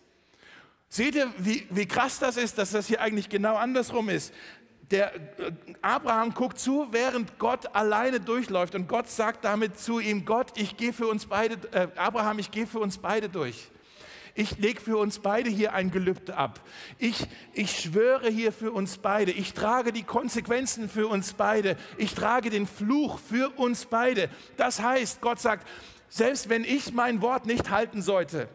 Seht 0.90 1.16
ihr, 1.16 1.34
wie, 1.38 1.66
wie 1.70 1.86
krass 1.86 2.20
das 2.20 2.36
ist, 2.36 2.58
dass 2.58 2.72
das 2.72 2.88
hier 2.88 3.00
eigentlich 3.00 3.30
genau 3.30 3.56
andersrum 3.56 4.10
ist? 4.10 4.34
Der 4.90 5.16
äh, 5.16 5.20
Abraham 5.82 6.34
guckt 6.34 6.60
zu, 6.60 6.88
während 6.92 7.40
Gott 7.40 7.74
alleine 7.74 8.20
durchläuft 8.20 8.76
und 8.76 8.90
Gott 8.90 9.08
sagt 9.08 9.46
damit 9.46 9.80
zu 9.80 10.00
ihm, 10.00 10.26
Gott, 10.26 10.52
ich 10.58 10.76
gehe 10.76 10.92
für 10.92 11.08
uns 11.08 11.28
beide, 11.28 11.56
äh, 11.72 11.88
Abraham, 11.96 12.40
ich 12.40 12.52
gehe 12.52 12.68
für 12.68 12.80
uns 12.80 12.98
beide 12.98 13.30
durch. 13.30 13.72
Ich 14.34 14.58
lege 14.58 14.80
für 14.80 14.98
uns 14.98 15.20
beide 15.20 15.50
hier 15.50 15.74
ein 15.74 15.91
Gelübde 15.91 16.38
ab. 16.38 16.62
Ich, 16.98 17.28
ich 17.54 17.80
schwöre 17.80 18.30
hier 18.30 18.52
für 18.52 18.72
uns 18.72 18.98
beide. 18.98 19.32
Ich 19.32 19.54
trage 19.54 19.91
die 19.91 20.04
Konsequenzen 20.04 20.89
für 20.89 21.08
uns 21.08 21.34
beide. 21.34 21.76
Ich 21.98 22.13
trage 22.13 22.50
den 22.50 22.67
Fluch 22.67 23.20
für 23.20 23.50
uns 23.58 23.86
beide. 23.86 24.30
Das 24.58 24.82
heißt, 24.82 25.22
Gott 25.22 25.39
sagt, 25.39 25.67
selbst 26.08 26.50
wenn 26.50 26.63
ich 26.63 26.94
mein 26.94 27.22
Wort 27.22 27.46
nicht 27.46 27.70
halten 27.70 28.02
sollte 28.02 28.48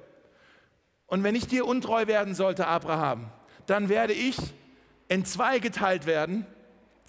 und 1.07 1.23
wenn 1.23 1.35
ich 1.35 1.47
dir 1.47 1.67
untreu 1.67 2.07
werden 2.07 2.35
sollte, 2.35 2.67
Abraham, 2.67 3.31
dann 3.67 3.89
werde 3.89 4.13
ich 4.13 4.37
in 5.09 5.25
zwei 5.25 5.59
geteilt 5.59 6.07
werden 6.07 6.47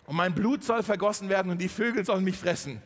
und 0.06 0.16
mein 0.16 0.34
Blut 0.34 0.64
soll 0.64 0.84
vergossen 0.84 1.30
werden 1.30 1.52
und 1.52 1.62
die 1.62 1.70
Vögel 1.70 2.06
sollen 2.06 2.24
mich 2.24 2.38
fressen. 2.38 2.82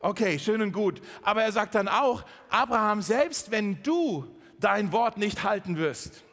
Okay, 0.00 0.38
schön 0.38 0.62
und 0.62 0.72
gut. 0.72 1.00
Aber 1.22 1.42
er 1.42 1.50
sagt 1.50 1.74
dann 1.74 1.88
auch, 1.88 2.24
Abraham, 2.50 3.02
selbst 3.02 3.50
wenn 3.50 3.82
du 3.82 4.37
dein 4.60 4.92
Wort 4.92 5.18
nicht 5.18 5.44
halten 5.44 5.76
wirst. 5.76 6.24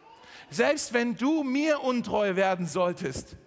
Selbst 0.49 0.93
wenn 0.93 1.17
du 1.17 1.43
mir 1.43 1.81
untreu 1.81 2.35
werden 2.35 2.67
solltest, 2.67 3.37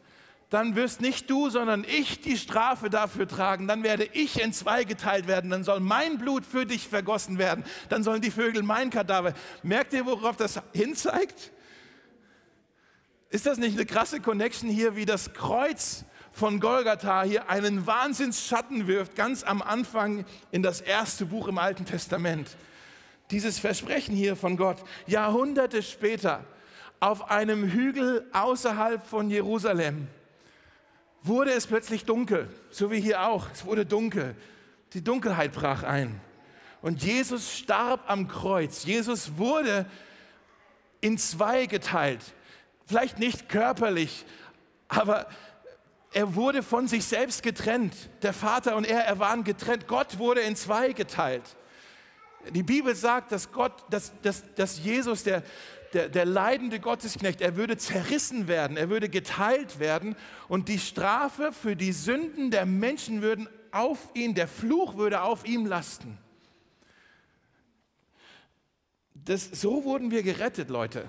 dann 0.51 0.77
wirst 0.77 1.03
nicht 1.03 1.29
du, 1.29 1.51
sondern 1.51 1.85
ich 1.85 2.23
die 2.23 2.39
Strafe 2.39 2.89
dafür 2.89 3.29
tragen. 3.29 3.69
Dann 3.69 3.83
werde 3.83 4.09
ich 4.13 4.41
in 4.41 4.53
zwei 4.55 4.85
geteilt 4.85 5.29
werden. 5.29 5.51
Dann 5.51 5.63
soll 5.63 5.81
mein 5.81 6.17
Blut 6.17 6.47
für 6.47 6.65
dich 6.65 6.89
vergossen 6.89 7.39
werden. 7.39 7.65
Dann 7.91 8.03
sollen 8.03 8.23
die 8.23 8.31
Vögel 8.31 8.63
mein 8.63 8.89
Kadaver. 8.89 9.35
Merkt 9.63 9.93
ihr, 9.93 10.07
worauf 10.07 10.37
das 10.37 10.61
hinzeigt? 10.73 11.53
Ist 13.29 13.45
das 13.45 13.59
nicht 13.59 13.77
eine 13.77 13.85
krasse 13.85 14.21
Connection 14.21 14.71
hier, 14.71 14.97
wie 14.97 15.05
das 15.05 15.35
Kreuz 15.35 16.07
von 16.33 16.61
Golgatha 16.61 17.25
hier 17.25 17.51
einen 17.51 17.87
Wahnsinnsschatten 17.87 18.87
wirft, 18.87 19.17
ganz 19.17 19.43
am 19.43 19.61
Anfang 19.61 20.25
in 20.51 20.63
das 20.63 20.81
erste 20.81 21.27
Buch 21.27 21.49
im 21.49 21.59
Alten 21.59 21.85
Testament? 21.85 22.57
Dieses 23.31 23.59
Versprechen 23.59 24.15
hier 24.15 24.37
von 24.37 24.57
Gott, 24.57 24.79
Jahrhunderte 25.07 25.83
später, 25.83 26.45
auf 27.01 27.31
einem 27.31 27.71
Hügel 27.71 28.27
außerhalb 28.33 29.07
von 29.07 29.31
Jerusalem, 29.31 30.09
wurde 31.23 31.53
es 31.53 31.67
plötzlich 31.67 32.05
dunkel, 32.05 32.49
so 32.71 32.91
wie 32.91 33.01
hier 33.01 33.23
auch. 33.23 33.47
Es 33.53 33.65
wurde 33.65 33.85
dunkel. 33.85 34.35
Die 34.95 35.05
Dunkelheit 35.05 35.53
brach 35.53 35.83
ein. 35.83 36.21
Und 36.81 37.03
Jesus 37.03 37.57
starb 37.57 38.09
am 38.09 38.29
Kreuz. 38.29 38.85
Jesus 38.85 39.37
wurde 39.37 39.87
in 41.01 41.19
zwei 41.19 41.67
geteilt. 41.67 42.23
Vielleicht 42.87 43.19
nicht 43.19 43.49
körperlich, 43.49 44.25
aber 44.89 45.27
er 46.13 46.35
wurde 46.35 46.63
von 46.63 46.89
sich 46.89 47.05
selbst 47.05 47.43
getrennt. 47.43 47.95
Der 48.23 48.33
Vater 48.33 48.77
und 48.77 48.87
er, 48.87 49.05
er 49.05 49.19
waren 49.19 49.45
getrennt. 49.45 49.87
Gott 49.87 50.19
wurde 50.19 50.41
in 50.41 50.57
zwei 50.57 50.93
geteilt. 50.93 51.57
Die 52.51 52.63
Bibel 52.63 52.95
sagt, 52.95 53.33
dass 53.33 53.53
Gott, 53.53 53.85
dass, 53.91 54.13
dass, 54.23 54.43
dass 54.55 54.79
Jesus, 54.83 55.25
der, 55.25 55.43
der, 55.93 56.09
der 56.09 56.25
leidende 56.25 56.81
Gottesknecht, 56.81 57.41
er 57.41 57.57
würde 57.57 57.77
zerrissen 57.77 58.49
werden, 58.49 58.77
er 58.77 58.91
würde 58.91 59.09
geteilt 59.09 59.79
werden 59.79 60.17
und 60.49 60.69
die 60.69 60.79
Strafe 60.79 61.53
für 61.53 61.77
die 61.77 61.93
Sünden 61.93 62.51
der 62.51 62.67
Menschen 62.67 63.23
würden 63.23 63.49
auf 63.71 63.99
ihn, 64.15 64.35
der 64.35 64.49
Fluch 64.49 64.97
würde 64.97 65.23
auf 65.23 65.47
ihm 65.47 65.67
lasten. 65.67 66.19
Das, 69.15 69.45
so 69.45 69.85
wurden 69.85 70.11
wir 70.11 70.23
gerettet, 70.23 70.71
Leute. 70.71 71.05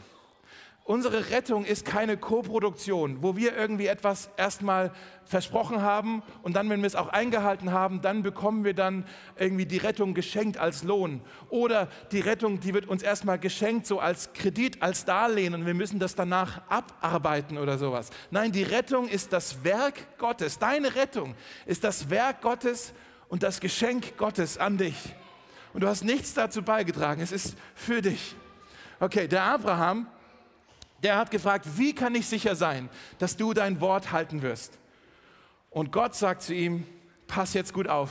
Unsere 0.90 1.30
Rettung 1.30 1.66
ist 1.66 1.86
keine 1.86 2.18
Koproduktion, 2.18 3.22
wo 3.22 3.36
wir 3.36 3.56
irgendwie 3.56 3.86
etwas 3.86 4.32
erstmal 4.38 4.92
versprochen 5.24 5.84
haben 5.84 6.24
und 6.42 6.56
dann, 6.56 6.68
wenn 6.72 6.82
wir 6.82 6.88
es 6.88 6.96
auch 6.96 7.10
eingehalten 7.10 7.72
haben, 7.72 8.02
dann 8.02 8.24
bekommen 8.24 8.64
wir 8.64 8.74
dann 8.74 9.06
irgendwie 9.38 9.68
die 9.68 9.78
Rettung 9.78 10.16
geschenkt 10.16 10.58
als 10.58 10.82
Lohn. 10.82 11.22
Oder 11.52 11.90
die 12.12 12.22
Rettung, 12.22 12.60
die 12.60 12.74
wird 12.74 12.88
uns 12.88 13.04
erstmal 13.04 13.38
geschenkt, 13.38 13.86
so 13.86 14.00
als 14.00 14.34
Kredit, 14.34 14.82
als 14.82 15.06
Darlehen 15.06 15.54
und 15.54 15.68
wir 15.68 15.76
müssen 15.76 16.00
das 16.00 16.16
danach 16.16 16.64
abarbeiten 16.70 17.60
oder 17.60 17.78
sowas. 17.78 18.10
Nein, 18.32 18.52
die 18.52 18.64
Rettung 18.64 19.08
ist 19.08 19.32
das 19.32 19.64
Werk 19.64 20.18
Gottes. 20.18 20.58
Deine 20.58 20.96
Rettung 20.96 21.36
ist 21.68 21.84
das 21.84 22.10
Werk 22.10 22.42
Gottes 22.42 22.94
und 23.28 23.44
das 23.44 23.60
Geschenk 23.60 24.18
Gottes 24.18 24.58
an 24.58 24.80
dich. 24.80 25.14
Und 25.72 25.82
du 25.82 25.88
hast 25.88 26.04
nichts 26.04 26.34
dazu 26.34 26.64
beigetragen. 26.64 27.22
Es 27.22 27.32
ist 27.32 27.56
für 27.76 28.02
dich. 28.02 28.36
Okay, 29.00 29.28
der 29.28 29.44
Abraham, 29.44 30.08
der 31.04 31.18
hat 31.18 31.32
gefragt, 31.32 31.66
wie 31.78 31.94
kann 31.94 32.16
ich 32.16 32.28
sicher 32.28 32.56
sein, 32.56 32.90
dass 33.18 33.38
du 33.38 33.54
dein 33.54 33.82
Wort 33.82 34.12
halten 34.12 34.42
wirst? 34.42 34.78
Und 35.70 35.92
Gott 35.92 36.16
sagt 36.16 36.42
zu 36.42 36.54
ihm, 36.54 36.86
pass 37.28 37.54
jetzt 37.54 37.74
gut 37.74 37.88
auf, 37.88 38.10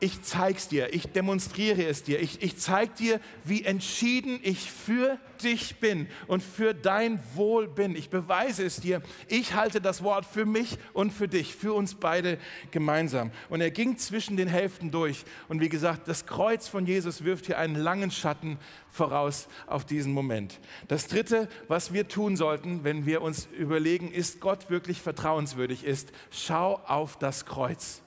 ich 0.00 0.22
zeig's 0.22 0.68
dir, 0.68 0.94
ich 0.94 1.12
demonstriere 1.12 1.84
es 1.84 2.02
dir, 2.02 2.20
ich, 2.20 2.42
ich 2.42 2.56
zeig 2.56 2.96
dir, 2.96 3.20
wie 3.44 3.64
entschieden 3.64 4.40
ich 4.42 4.70
für 4.70 5.18
dich 5.42 5.76
bin 5.76 6.08
und 6.26 6.42
für 6.42 6.74
dein 6.74 7.20
Wohl 7.34 7.68
bin. 7.68 7.94
Ich 7.94 8.10
beweise 8.10 8.64
es 8.64 8.76
dir. 8.76 9.02
Ich 9.28 9.54
halte 9.54 9.80
das 9.80 10.02
Wort 10.02 10.24
für 10.24 10.46
mich 10.46 10.78
und 10.92 11.12
für 11.12 11.28
dich, 11.28 11.54
für 11.54 11.74
uns 11.74 11.94
beide 11.94 12.38
gemeinsam. 12.70 13.30
Und 13.48 13.60
er 13.60 13.70
ging 13.70 13.96
zwischen 13.98 14.36
den 14.36 14.48
Hälften 14.48 14.90
durch. 14.90 15.24
Und 15.48 15.60
wie 15.60 15.68
gesagt, 15.68 16.08
das 16.08 16.26
Kreuz 16.26 16.68
von 16.68 16.86
Jesus 16.86 17.24
wirft 17.24 17.46
hier 17.46 17.58
einen 17.58 17.76
langen 17.76 18.10
Schatten 18.10 18.58
voraus 18.88 19.48
auf 19.66 19.84
diesen 19.84 20.12
Moment. 20.12 20.60
Das 20.88 21.06
Dritte, 21.06 21.48
was 21.68 21.92
wir 21.92 22.08
tun 22.08 22.36
sollten, 22.36 22.84
wenn 22.84 23.06
wir 23.06 23.22
uns 23.22 23.48
überlegen, 23.56 24.10
ist 24.10 24.40
Gott 24.40 24.70
wirklich 24.70 25.00
vertrauenswürdig 25.00 25.84
ist, 25.84 26.12
schau 26.30 26.80
auf 26.86 27.18
das 27.18 27.46
Kreuz. 27.46 28.02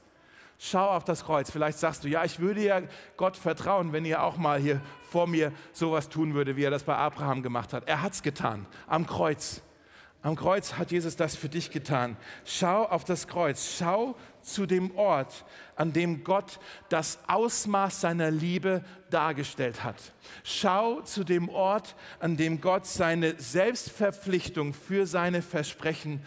Schau 0.65 0.91
auf 0.91 1.04
das 1.04 1.26
Kreuz. 1.26 1.52
Vielleicht 1.52 1.78
sagst 1.78 2.06
du, 2.06 2.08
ja, 2.08 2.23
ich 2.23 2.39
würde 2.39 2.63
ja 2.63 2.82
Gott 3.17 3.36
vertrauen, 3.36 3.91
wenn 3.91 4.06
ihr 4.06 4.23
auch 4.23 4.38
mal 4.38 4.62
hier 4.62 4.80
vor 5.02 5.28
mir 5.28 5.52
sowas 5.73 6.08
tun 6.08 6.36
würde, 6.36 6.56
wie 6.56 6.63
er 6.63 6.71
das 6.71 6.86
bei 6.86 6.95
Abraham 6.95 7.43
gemacht 7.43 7.73
hat. 7.73 7.86
Er 7.86 8.02
hat 8.02 8.13
es 8.13 8.23
getan, 8.23 8.65
am 8.88 9.06
Kreuz. 9.06 9.62
Am 10.21 10.38
Kreuz 10.38 10.76
hat 10.76 10.91
Jesus 10.91 11.17
das 11.17 11.36
für 11.36 11.49
dich 11.49 11.69
getan. 11.69 12.15
Schau 12.45 12.86
auf 12.86 13.04
das 13.04 13.28
Kreuz. 13.28 13.76
Schau 13.78 14.15
zu 14.41 14.65
dem 14.65 14.95
Ort, 14.95 15.43
an 15.76 15.91
dem 15.91 16.23
Gott 16.23 16.62
das 16.88 17.19
Ausmaß 17.28 17.99
seiner 17.99 18.32
Liebe 18.32 18.86
dargestellt 19.10 19.84
hat. 19.84 20.13
Schau 20.45 21.02
zu 21.02 21.26
dem 21.26 21.49
Ort, 21.49 21.97
an 22.21 22.38
dem 22.38 22.62
Gott 22.62 22.86
seine 22.86 23.38
Selbstverpflichtung 23.38 24.73
für 24.73 25.08
seine 25.08 25.41
Versprechen 25.41 26.23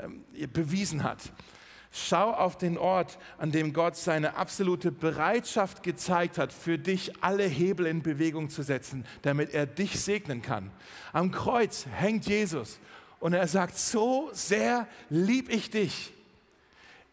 ähm, 0.00 0.24
bewiesen 0.52 1.04
hat. 1.04 1.20
Schau 1.98 2.30
auf 2.30 2.58
den 2.58 2.76
Ort, 2.76 3.16
an 3.38 3.52
dem 3.52 3.72
Gott 3.72 3.96
seine 3.96 4.36
absolute 4.36 4.92
Bereitschaft 4.92 5.82
gezeigt 5.82 6.36
hat, 6.36 6.52
für 6.52 6.76
dich 6.76 7.22
alle 7.22 7.44
Hebel 7.44 7.86
in 7.86 8.02
Bewegung 8.02 8.50
zu 8.50 8.62
setzen, 8.62 9.06
damit 9.22 9.54
er 9.54 9.64
dich 9.64 9.98
segnen 9.98 10.42
kann. 10.42 10.70
Am 11.14 11.30
Kreuz 11.30 11.86
hängt 11.90 12.26
Jesus 12.26 12.80
und 13.18 13.32
er 13.32 13.48
sagt, 13.48 13.78
so 13.78 14.28
sehr 14.34 14.86
lieb 15.08 15.48
ich 15.48 15.70
dich. 15.70 16.12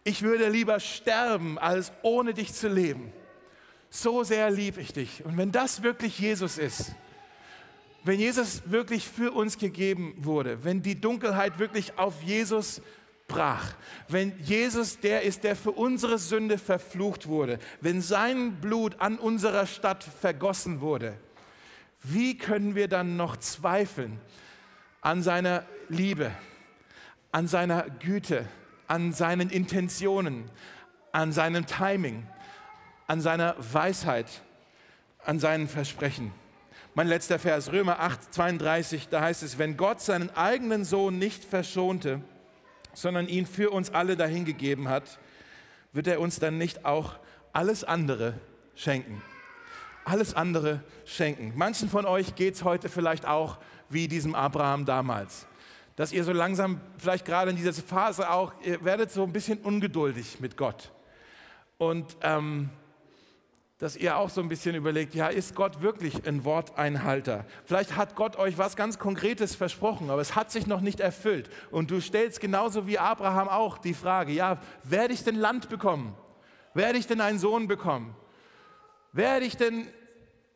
Ich 0.03 0.21
würde 0.21 0.49
lieber 0.49 0.81
sterben, 0.81 1.57
als 1.57 1.93
ohne 2.01 2.33
dich 2.33 2.53
zu 2.53 2.67
leben. 2.67 3.13
So 3.89 4.25
sehr 4.25 4.51
lieb 4.51 4.77
ich 4.77 4.91
dich. 4.91 5.23
Und 5.23 5.37
wenn 5.37 5.53
das 5.53 5.81
wirklich 5.81 6.19
Jesus 6.19 6.57
ist, 6.57 6.93
wenn 8.03 8.19
Jesus 8.19 8.63
wirklich 8.65 9.07
für 9.07 9.31
uns 9.31 9.57
gegeben 9.57 10.13
wurde, 10.17 10.65
wenn 10.65 10.81
die 10.81 10.99
Dunkelheit 10.99 11.57
wirklich 11.57 11.97
auf 11.97 12.21
Jesus 12.21 12.81
brach, 13.27 13.73
wenn 14.07 14.37
Jesus 14.39 14.99
der 14.99 15.23
ist, 15.23 15.43
der 15.43 15.55
für 15.55 15.71
unsere 15.71 16.17
Sünde 16.17 16.57
verflucht 16.57 17.27
wurde, 17.27 17.59
wenn 17.81 18.01
sein 18.01 18.59
Blut 18.61 18.99
an 18.99 19.17
unserer 19.17 19.65
Stadt 19.65 20.03
vergossen 20.03 20.81
wurde, 20.81 21.17
wie 22.03 22.37
können 22.37 22.75
wir 22.75 22.87
dann 22.87 23.15
noch 23.15 23.37
zweifeln 23.37 24.19
an 25.01 25.23
seiner 25.23 25.65
Liebe, 25.89 26.31
an 27.31 27.47
seiner 27.47 27.83
Güte, 27.83 28.45
an 28.87 29.13
seinen 29.13 29.49
Intentionen, 29.49 30.49
an 31.11 31.31
seinem 31.31 31.65
Timing, 31.65 32.27
an 33.07 33.21
seiner 33.21 33.55
Weisheit, 33.57 34.27
an 35.25 35.39
seinen 35.39 35.67
Versprechen? 35.69 36.33
Mein 36.93 37.07
letzter 37.07 37.39
Vers, 37.39 37.71
Römer 37.71 38.01
8, 38.01 38.33
32, 38.33 39.07
da 39.09 39.21
heißt 39.21 39.41
es, 39.41 39.57
wenn 39.57 39.77
Gott 39.77 40.01
seinen 40.01 40.29
eigenen 40.35 40.83
Sohn 40.85 41.17
nicht 41.17 41.43
verschonte, 41.43 42.21
sondern 42.93 43.27
ihn 43.27 43.45
für 43.45 43.69
uns 43.71 43.91
alle 43.91 44.15
dahingegeben 44.15 44.87
hat, 44.87 45.19
wird 45.91 46.07
er 46.07 46.19
uns 46.19 46.39
dann 46.39 46.57
nicht 46.57 46.85
auch 46.85 47.19
alles 47.51 47.83
andere 47.83 48.33
schenken. 48.75 49.21
Alles 50.05 50.33
andere 50.33 50.83
schenken. 51.05 51.53
Manchen 51.55 51.89
von 51.89 52.05
euch 52.05 52.35
geht 52.35 52.55
es 52.55 52.63
heute 52.63 52.89
vielleicht 52.89 53.25
auch 53.25 53.59
wie 53.89 54.07
diesem 54.07 54.35
Abraham 54.35 54.85
damals. 54.85 55.47
Dass 55.95 56.11
ihr 56.11 56.23
so 56.23 56.33
langsam, 56.33 56.81
vielleicht 56.97 57.25
gerade 57.25 57.51
in 57.51 57.57
dieser 57.57 57.73
Phase 57.73 58.29
auch, 58.29 58.53
ihr 58.63 58.83
werdet 58.83 59.11
so 59.11 59.23
ein 59.23 59.31
bisschen 59.31 59.59
ungeduldig 59.59 60.39
mit 60.39 60.57
Gott. 60.57 60.91
Und 61.77 62.17
ähm, 62.21 62.69
dass 63.83 63.97
ihr 63.97 64.15
auch 64.15 64.29
so 64.29 64.39
ein 64.39 64.47
bisschen 64.47 64.75
überlegt, 64.75 65.13
ja, 65.13 65.27
ist 65.27 65.55
Gott 65.55 65.81
wirklich 65.81 66.25
ein 66.25 66.45
Worteinhalter? 66.45 67.43
Vielleicht 67.65 67.97
hat 67.97 68.15
Gott 68.15 68.37
euch 68.37 68.57
was 68.57 68.77
ganz 68.77 68.97
Konkretes 68.97 69.55
versprochen, 69.55 70.09
aber 70.09 70.21
es 70.21 70.37
hat 70.37 70.53
sich 70.53 70.67
noch 70.67 70.79
nicht 70.79 71.01
erfüllt. 71.01 71.49
Und 71.69 71.91
du 71.91 71.99
stellst 71.99 72.39
genauso 72.39 72.87
wie 72.87 72.97
Abraham 72.97 73.49
auch 73.49 73.77
die 73.77 73.93
Frage, 73.93 74.31
ja, 74.31 74.61
werde 74.83 75.13
ich 75.13 75.25
denn 75.25 75.35
Land 75.35 75.67
bekommen? 75.67 76.15
Werde 76.73 76.97
ich 76.97 77.07
denn 77.07 77.19
einen 77.19 77.39
Sohn 77.39 77.67
bekommen? 77.67 78.15
Werde 79.11 79.45
ich 79.45 79.57
denn 79.57 79.85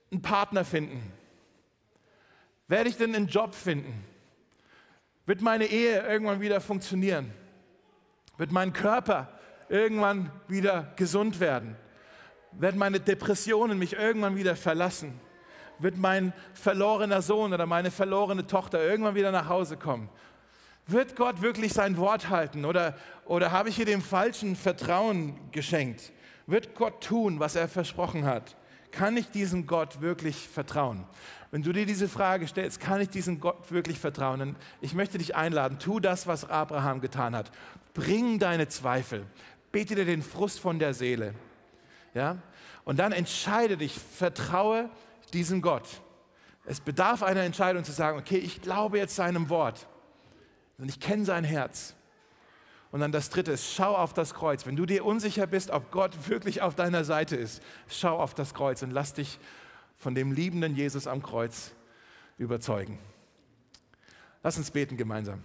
einen 0.10 0.22
Partner 0.22 0.64
finden? 0.64 1.12
Werde 2.70 2.88
ich 2.88 2.96
denn 2.96 3.14
einen 3.14 3.28
Job 3.28 3.54
finden? 3.54 4.06
Wird 5.26 5.42
meine 5.42 5.66
Ehe 5.66 6.00
irgendwann 6.08 6.40
wieder 6.40 6.62
funktionieren? 6.62 7.34
Wird 8.38 8.54
mein 8.54 8.72
Körper 8.72 9.38
irgendwann 9.68 10.32
wieder 10.48 10.94
gesund 10.96 11.42
werden? 11.42 11.76
Werden 12.52 12.78
meine 12.78 13.00
Depressionen 13.00 13.78
mich 13.78 13.94
irgendwann 13.94 14.36
wieder 14.36 14.56
verlassen? 14.56 15.20
Wird 15.80 15.98
mein 15.98 16.34
verlorener 16.54 17.22
Sohn 17.22 17.54
oder 17.54 17.66
meine 17.66 17.92
verlorene 17.92 18.48
Tochter 18.48 18.84
irgendwann 18.84 19.16
wieder 19.16 19.32
nach 19.32 19.48
Hause 19.48 19.78
kommen? 19.78 20.10
Wird 20.88 21.16
Gott 21.16 21.42
wirklich 21.42 21.74
sein 21.74 21.98
Wort 21.98 22.30
halten 22.30 22.66
oder, 22.66 22.96
oder 23.26 23.52
habe 23.52 23.70
ich 23.70 23.76
hier 23.76 23.86
dem 23.86 24.02
falschen 24.02 24.56
Vertrauen 24.56 25.36
geschenkt? 25.52 26.14
Wird 26.48 26.76
Gott 26.76 27.04
tun, 27.04 27.40
was 27.40 27.56
er 27.56 27.68
versprochen 27.68 28.26
hat? 28.26 28.56
Kann 28.92 29.18
ich 29.18 29.30
diesem 29.30 29.68
Gott 29.68 30.02
wirklich 30.02 30.48
vertrauen? 30.48 31.04
Wenn 31.52 31.62
du 31.62 31.74
dir 31.74 31.86
diese 31.86 32.08
Frage 32.08 32.48
stellst, 32.48 32.80
kann 32.80 33.02
ich 33.02 33.10
diesem 33.10 33.40
Gott 33.40 33.72
wirklich 33.72 34.00
vertrauen? 34.00 34.40
Dann 34.40 34.56
ich 34.82 34.94
möchte 34.94 35.18
dich 35.18 35.36
einladen, 35.36 35.78
tu 35.78 36.00
das, 36.00 36.26
was 36.26 36.50
Abraham 36.50 37.02
getan 37.02 37.36
hat. 37.36 37.52
Bring 37.94 38.40
deine 38.40 38.68
Zweifel. 38.70 39.26
Bete 39.72 39.96
dir 39.96 40.06
den 40.06 40.22
Frust 40.22 40.60
von 40.60 40.80
der 40.80 40.94
Seele. 40.94 41.34
Ja? 42.18 42.38
Und 42.84 42.98
dann 42.98 43.12
entscheide 43.12 43.78
dich, 43.78 43.94
vertraue 43.94 44.90
diesem 45.34 45.62
Gott. 45.62 45.88
Es 46.66 46.80
bedarf 46.82 47.22
einer 47.22 47.42
Entscheidung 47.42 47.84
zu 47.84 47.92
sagen, 47.92 48.18
okay, 48.18 48.38
ich 48.38 48.62
glaube 48.62 48.98
jetzt 48.98 49.16
seinem 49.16 49.50
Wort. 49.50 49.88
Und 50.80 50.90
ich 50.90 51.00
kenne 51.00 51.24
sein 51.24 51.44
Herz. 51.44 51.96
Und 52.92 53.02
dann 53.02 53.12
das 53.12 53.30
dritte 53.30 53.52
ist, 53.52 53.74
schau 53.74 53.96
auf 53.96 54.14
das 54.14 54.34
Kreuz. 54.34 54.66
Wenn 54.66 54.76
du 54.76 54.86
dir 54.86 55.06
unsicher 55.06 55.46
bist, 55.46 55.70
ob 55.70 55.92
Gott 55.92 56.28
wirklich 56.28 56.62
auf 56.62 56.74
deiner 56.74 57.04
Seite 57.04 57.36
ist, 57.36 57.62
schau 57.88 58.18
auf 58.18 58.34
das 58.34 58.54
Kreuz 58.54 58.82
und 58.82 58.92
lass 58.92 59.14
dich 59.14 59.40
von 59.96 60.16
dem 60.16 60.32
liebenden 60.32 60.76
Jesus 60.76 61.06
am 61.06 61.22
Kreuz 61.22 61.72
überzeugen. 62.38 62.98
Lass 64.42 64.58
uns 64.58 64.72
beten 64.72 64.98
gemeinsam. 64.98 65.44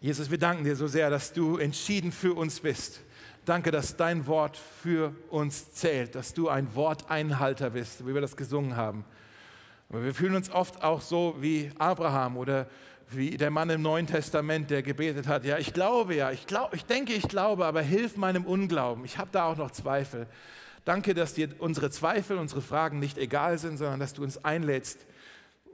Jesus, 0.00 0.30
wir 0.30 0.38
danken 0.38 0.64
dir 0.64 0.76
so 0.76 0.86
sehr, 0.86 1.10
dass 1.10 1.32
du 1.32 1.58
entschieden 1.58 2.10
für 2.10 2.34
uns 2.34 2.60
bist. 2.60 3.02
Danke, 3.46 3.70
dass 3.70 3.96
dein 3.96 4.26
Wort 4.26 4.56
für 4.56 5.14
uns 5.30 5.72
zählt, 5.72 6.16
dass 6.16 6.34
du 6.34 6.48
ein 6.48 6.74
Worteinhalter 6.74 7.70
bist, 7.70 8.04
wie 8.04 8.12
wir 8.12 8.20
das 8.20 8.36
gesungen 8.36 8.74
haben. 8.74 9.04
Aber 9.88 10.02
wir 10.02 10.12
fühlen 10.16 10.34
uns 10.34 10.50
oft 10.50 10.82
auch 10.82 11.00
so 11.00 11.36
wie 11.38 11.70
Abraham 11.78 12.38
oder 12.38 12.66
wie 13.08 13.36
der 13.36 13.52
Mann 13.52 13.70
im 13.70 13.82
Neuen 13.82 14.08
Testament, 14.08 14.68
der 14.70 14.82
gebetet 14.82 15.28
hat, 15.28 15.44
ja, 15.44 15.58
ich 15.58 15.72
glaube 15.72 16.16
ja, 16.16 16.32
ich, 16.32 16.48
glaub, 16.48 16.74
ich 16.74 16.86
denke, 16.86 17.12
ich 17.12 17.28
glaube, 17.28 17.66
aber 17.66 17.82
hilf 17.82 18.16
meinem 18.16 18.44
Unglauben. 18.44 19.04
Ich 19.04 19.16
habe 19.16 19.28
da 19.30 19.44
auch 19.44 19.56
noch 19.56 19.70
Zweifel. 19.70 20.26
Danke, 20.84 21.14
dass 21.14 21.34
dir 21.34 21.50
unsere 21.60 21.90
Zweifel, 21.90 22.38
unsere 22.38 22.62
Fragen 22.62 22.98
nicht 22.98 23.16
egal 23.16 23.58
sind, 23.58 23.76
sondern 23.76 24.00
dass 24.00 24.12
du 24.12 24.24
uns 24.24 24.44
einlädst, 24.44 25.06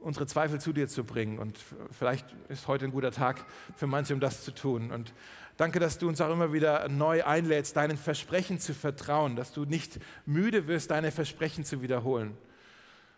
unsere 0.02 0.26
Zweifel 0.26 0.60
zu 0.60 0.74
dir 0.74 0.88
zu 0.88 1.04
bringen. 1.04 1.38
Und 1.38 1.58
vielleicht 1.90 2.26
ist 2.50 2.68
heute 2.68 2.84
ein 2.84 2.92
guter 2.92 3.12
Tag 3.12 3.46
für 3.76 3.86
manche, 3.86 4.12
um 4.12 4.20
das 4.20 4.44
zu 4.44 4.50
tun. 4.50 4.90
Und 4.90 5.14
danke, 5.56 5.78
dass 5.78 5.98
du 5.98 6.08
uns 6.08 6.20
auch 6.20 6.32
immer 6.32 6.52
wieder 6.52 6.88
neu 6.88 7.24
einlädst, 7.24 7.76
deinen 7.76 7.96
Versprechen 7.96 8.58
zu 8.58 8.74
vertrauen, 8.74 9.36
dass 9.36 9.52
du 9.52 9.64
nicht 9.64 9.98
müde 10.26 10.66
wirst, 10.66 10.90
deine 10.90 11.10
Versprechen 11.10 11.64
zu 11.64 11.82
wiederholen. 11.82 12.36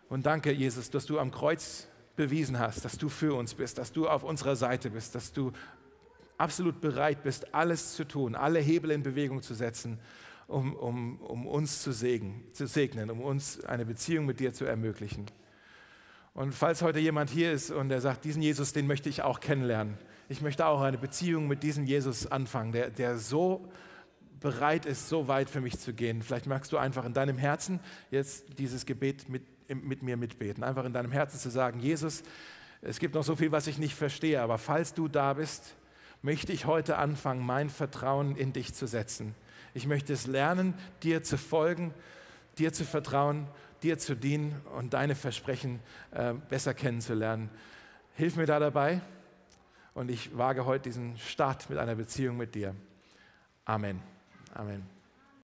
Und 0.09 0.25
danke, 0.25 0.51
Jesus, 0.51 0.89
dass 0.89 1.05
du 1.05 1.19
am 1.19 1.31
Kreuz 1.31 1.87
bewiesen 2.15 2.59
hast, 2.59 2.85
dass 2.85 2.97
du 2.97 3.09
für 3.09 3.33
uns 3.33 3.53
bist, 3.53 3.77
dass 3.77 3.91
du 3.91 4.07
auf 4.07 4.23
unserer 4.23 4.55
Seite 4.55 4.89
bist, 4.89 5.15
dass 5.15 5.33
du 5.33 5.51
absolut 6.37 6.81
bereit 6.81 7.23
bist, 7.23 7.53
alles 7.53 7.95
zu 7.95 8.05
tun, 8.05 8.35
alle 8.35 8.59
Hebel 8.59 8.91
in 8.91 9.03
Bewegung 9.03 9.41
zu 9.41 9.53
setzen, 9.53 9.99
um, 10.47 10.75
um, 10.75 11.19
um 11.21 11.47
uns 11.47 11.81
zu, 11.81 11.91
segnen, 11.91 12.43
zu 12.53 12.67
segnen, 12.67 13.09
um 13.09 13.21
uns 13.21 13.63
eine 13.65 13.85
Beziehung 13.85 14.25
mit 14.25 14.39
dir 14.39 14.53
zu 14.53 14.65
ermöglichen. 14.65 15.25
Und 16.33 16.53
falls 16.53 16.81
heute 16.81 16.99
jemand 16.99 17.29
hier 17.29 17.51
ist 17.51 17.71
und 17.71 17.89
der 17.89 18.01
sagt, 18.01 18.25
diesen 18.25 18.41
Jesus, 18.41 18.73
den 18.73 18.87
möchte 18.87 19.09
ich 19.09 19.21
auch 19.21 19.39
kennenlernen. 19.39 19.97
Ich 20.29 20.41
möchte 20.41 20.65
auch 20.65 20.81
eine 20.81 20.97
Beziehung 20.97 21.47
mit 21.47 21.63
diesem 21.63 21.85
Jesus 21.85 22.27
anfangen, 22.27 22.71
der, 22.71 22.89
der 22.89 23.17
so 23.17 23.69
bereit 24.39 24.85
ist, 24.85 25.09
so 25.09 25.27
weit 25.27 25.49
für 25.49 25.61
mich 25.61 25.79
zu 25.79 25.93
gehen. 25.93 26.21
Vielleicht 26.21 26.47
magst 26.47 26.71
du 26.71 26.77
einfach 26.77 27.05
in 27.05 27.13
deinem 27.13 27.37
Herzen 27.37 27.79
jetzt 28.11 28.59
dieses 28.59 28.85
Gebet 28.85 29.29
mit 29.29 29.43
mit 29.67 30.03
mir 30.03 30.17
mitbeten. 30.17 30.63
Einfach 30.63 30.85
in 30.85 30.93
deinem 30.93 31.11
Herzen 31.11 31.39
zu 31.39 31.49
sagen, 31.49 31.79
Jesus, 31.79 32.23
es 32.81 32.99
gibt 32.99 33.15
noch 33.15 33.23
so 33.23 33.35
viel, 33.35 33.51
was 33.51 33.67
ich 33.67 33.77
nicht 33.77 33.95
verstehe, 33.95 34.41
aber 34.41 34.57
falls 34.57 34.93
du 34.93 35.07
da 35.07 35.33
bist, 35.33 35.75
möchte 36.21 36.53
ich 36.53 36.65
heute 36.65 36.97
anfangen, 36.97 37.45
mein 37.45 37.69
Vertrauen 37.69 38.35
in 38.35 38.53
dich 38.53 38.73
zu 38.73 38.87
setzen. 38.87 39.35
Ich 39.73 39.87
möchte 39.87 40.13
es 40.13 40.27
lernen, 40.27 40.73
dir 41.03 41.23
zu 41.23 41.37
folgen, 41.37 41.93
dir 42.57 42.73
zu 42.73 42.85
vertrauen, 42.85 43.47
dir 43.83 43.97
zu 43.97 44.15
dienen 44.15 44.55
und 44.77 44.93
deine 44.93 45.15
Versprechen 45.15 45.79
äh, 46.11 46.33
besser 46.33 46.73
kennenzulernen. 46.73 47.49
Hilf 48.13 48.35
mir 48.37 48.45
da 48.45 48.59
dabei 48.59 49.01
und 49.95 50.11
ich 50.11 50.37
wage 50.37 50.65
heute 50.65 50.83
diesen 50.83 51.17
Start 51.17 51.69
mit 51.69 51.79
einer 51.79 51.95
Beziehung 51.95 52.37
mit 52.37 52.53
dir. 52.53 52.75
Amen. 53.65 53.99
Amen. 54.53 54.94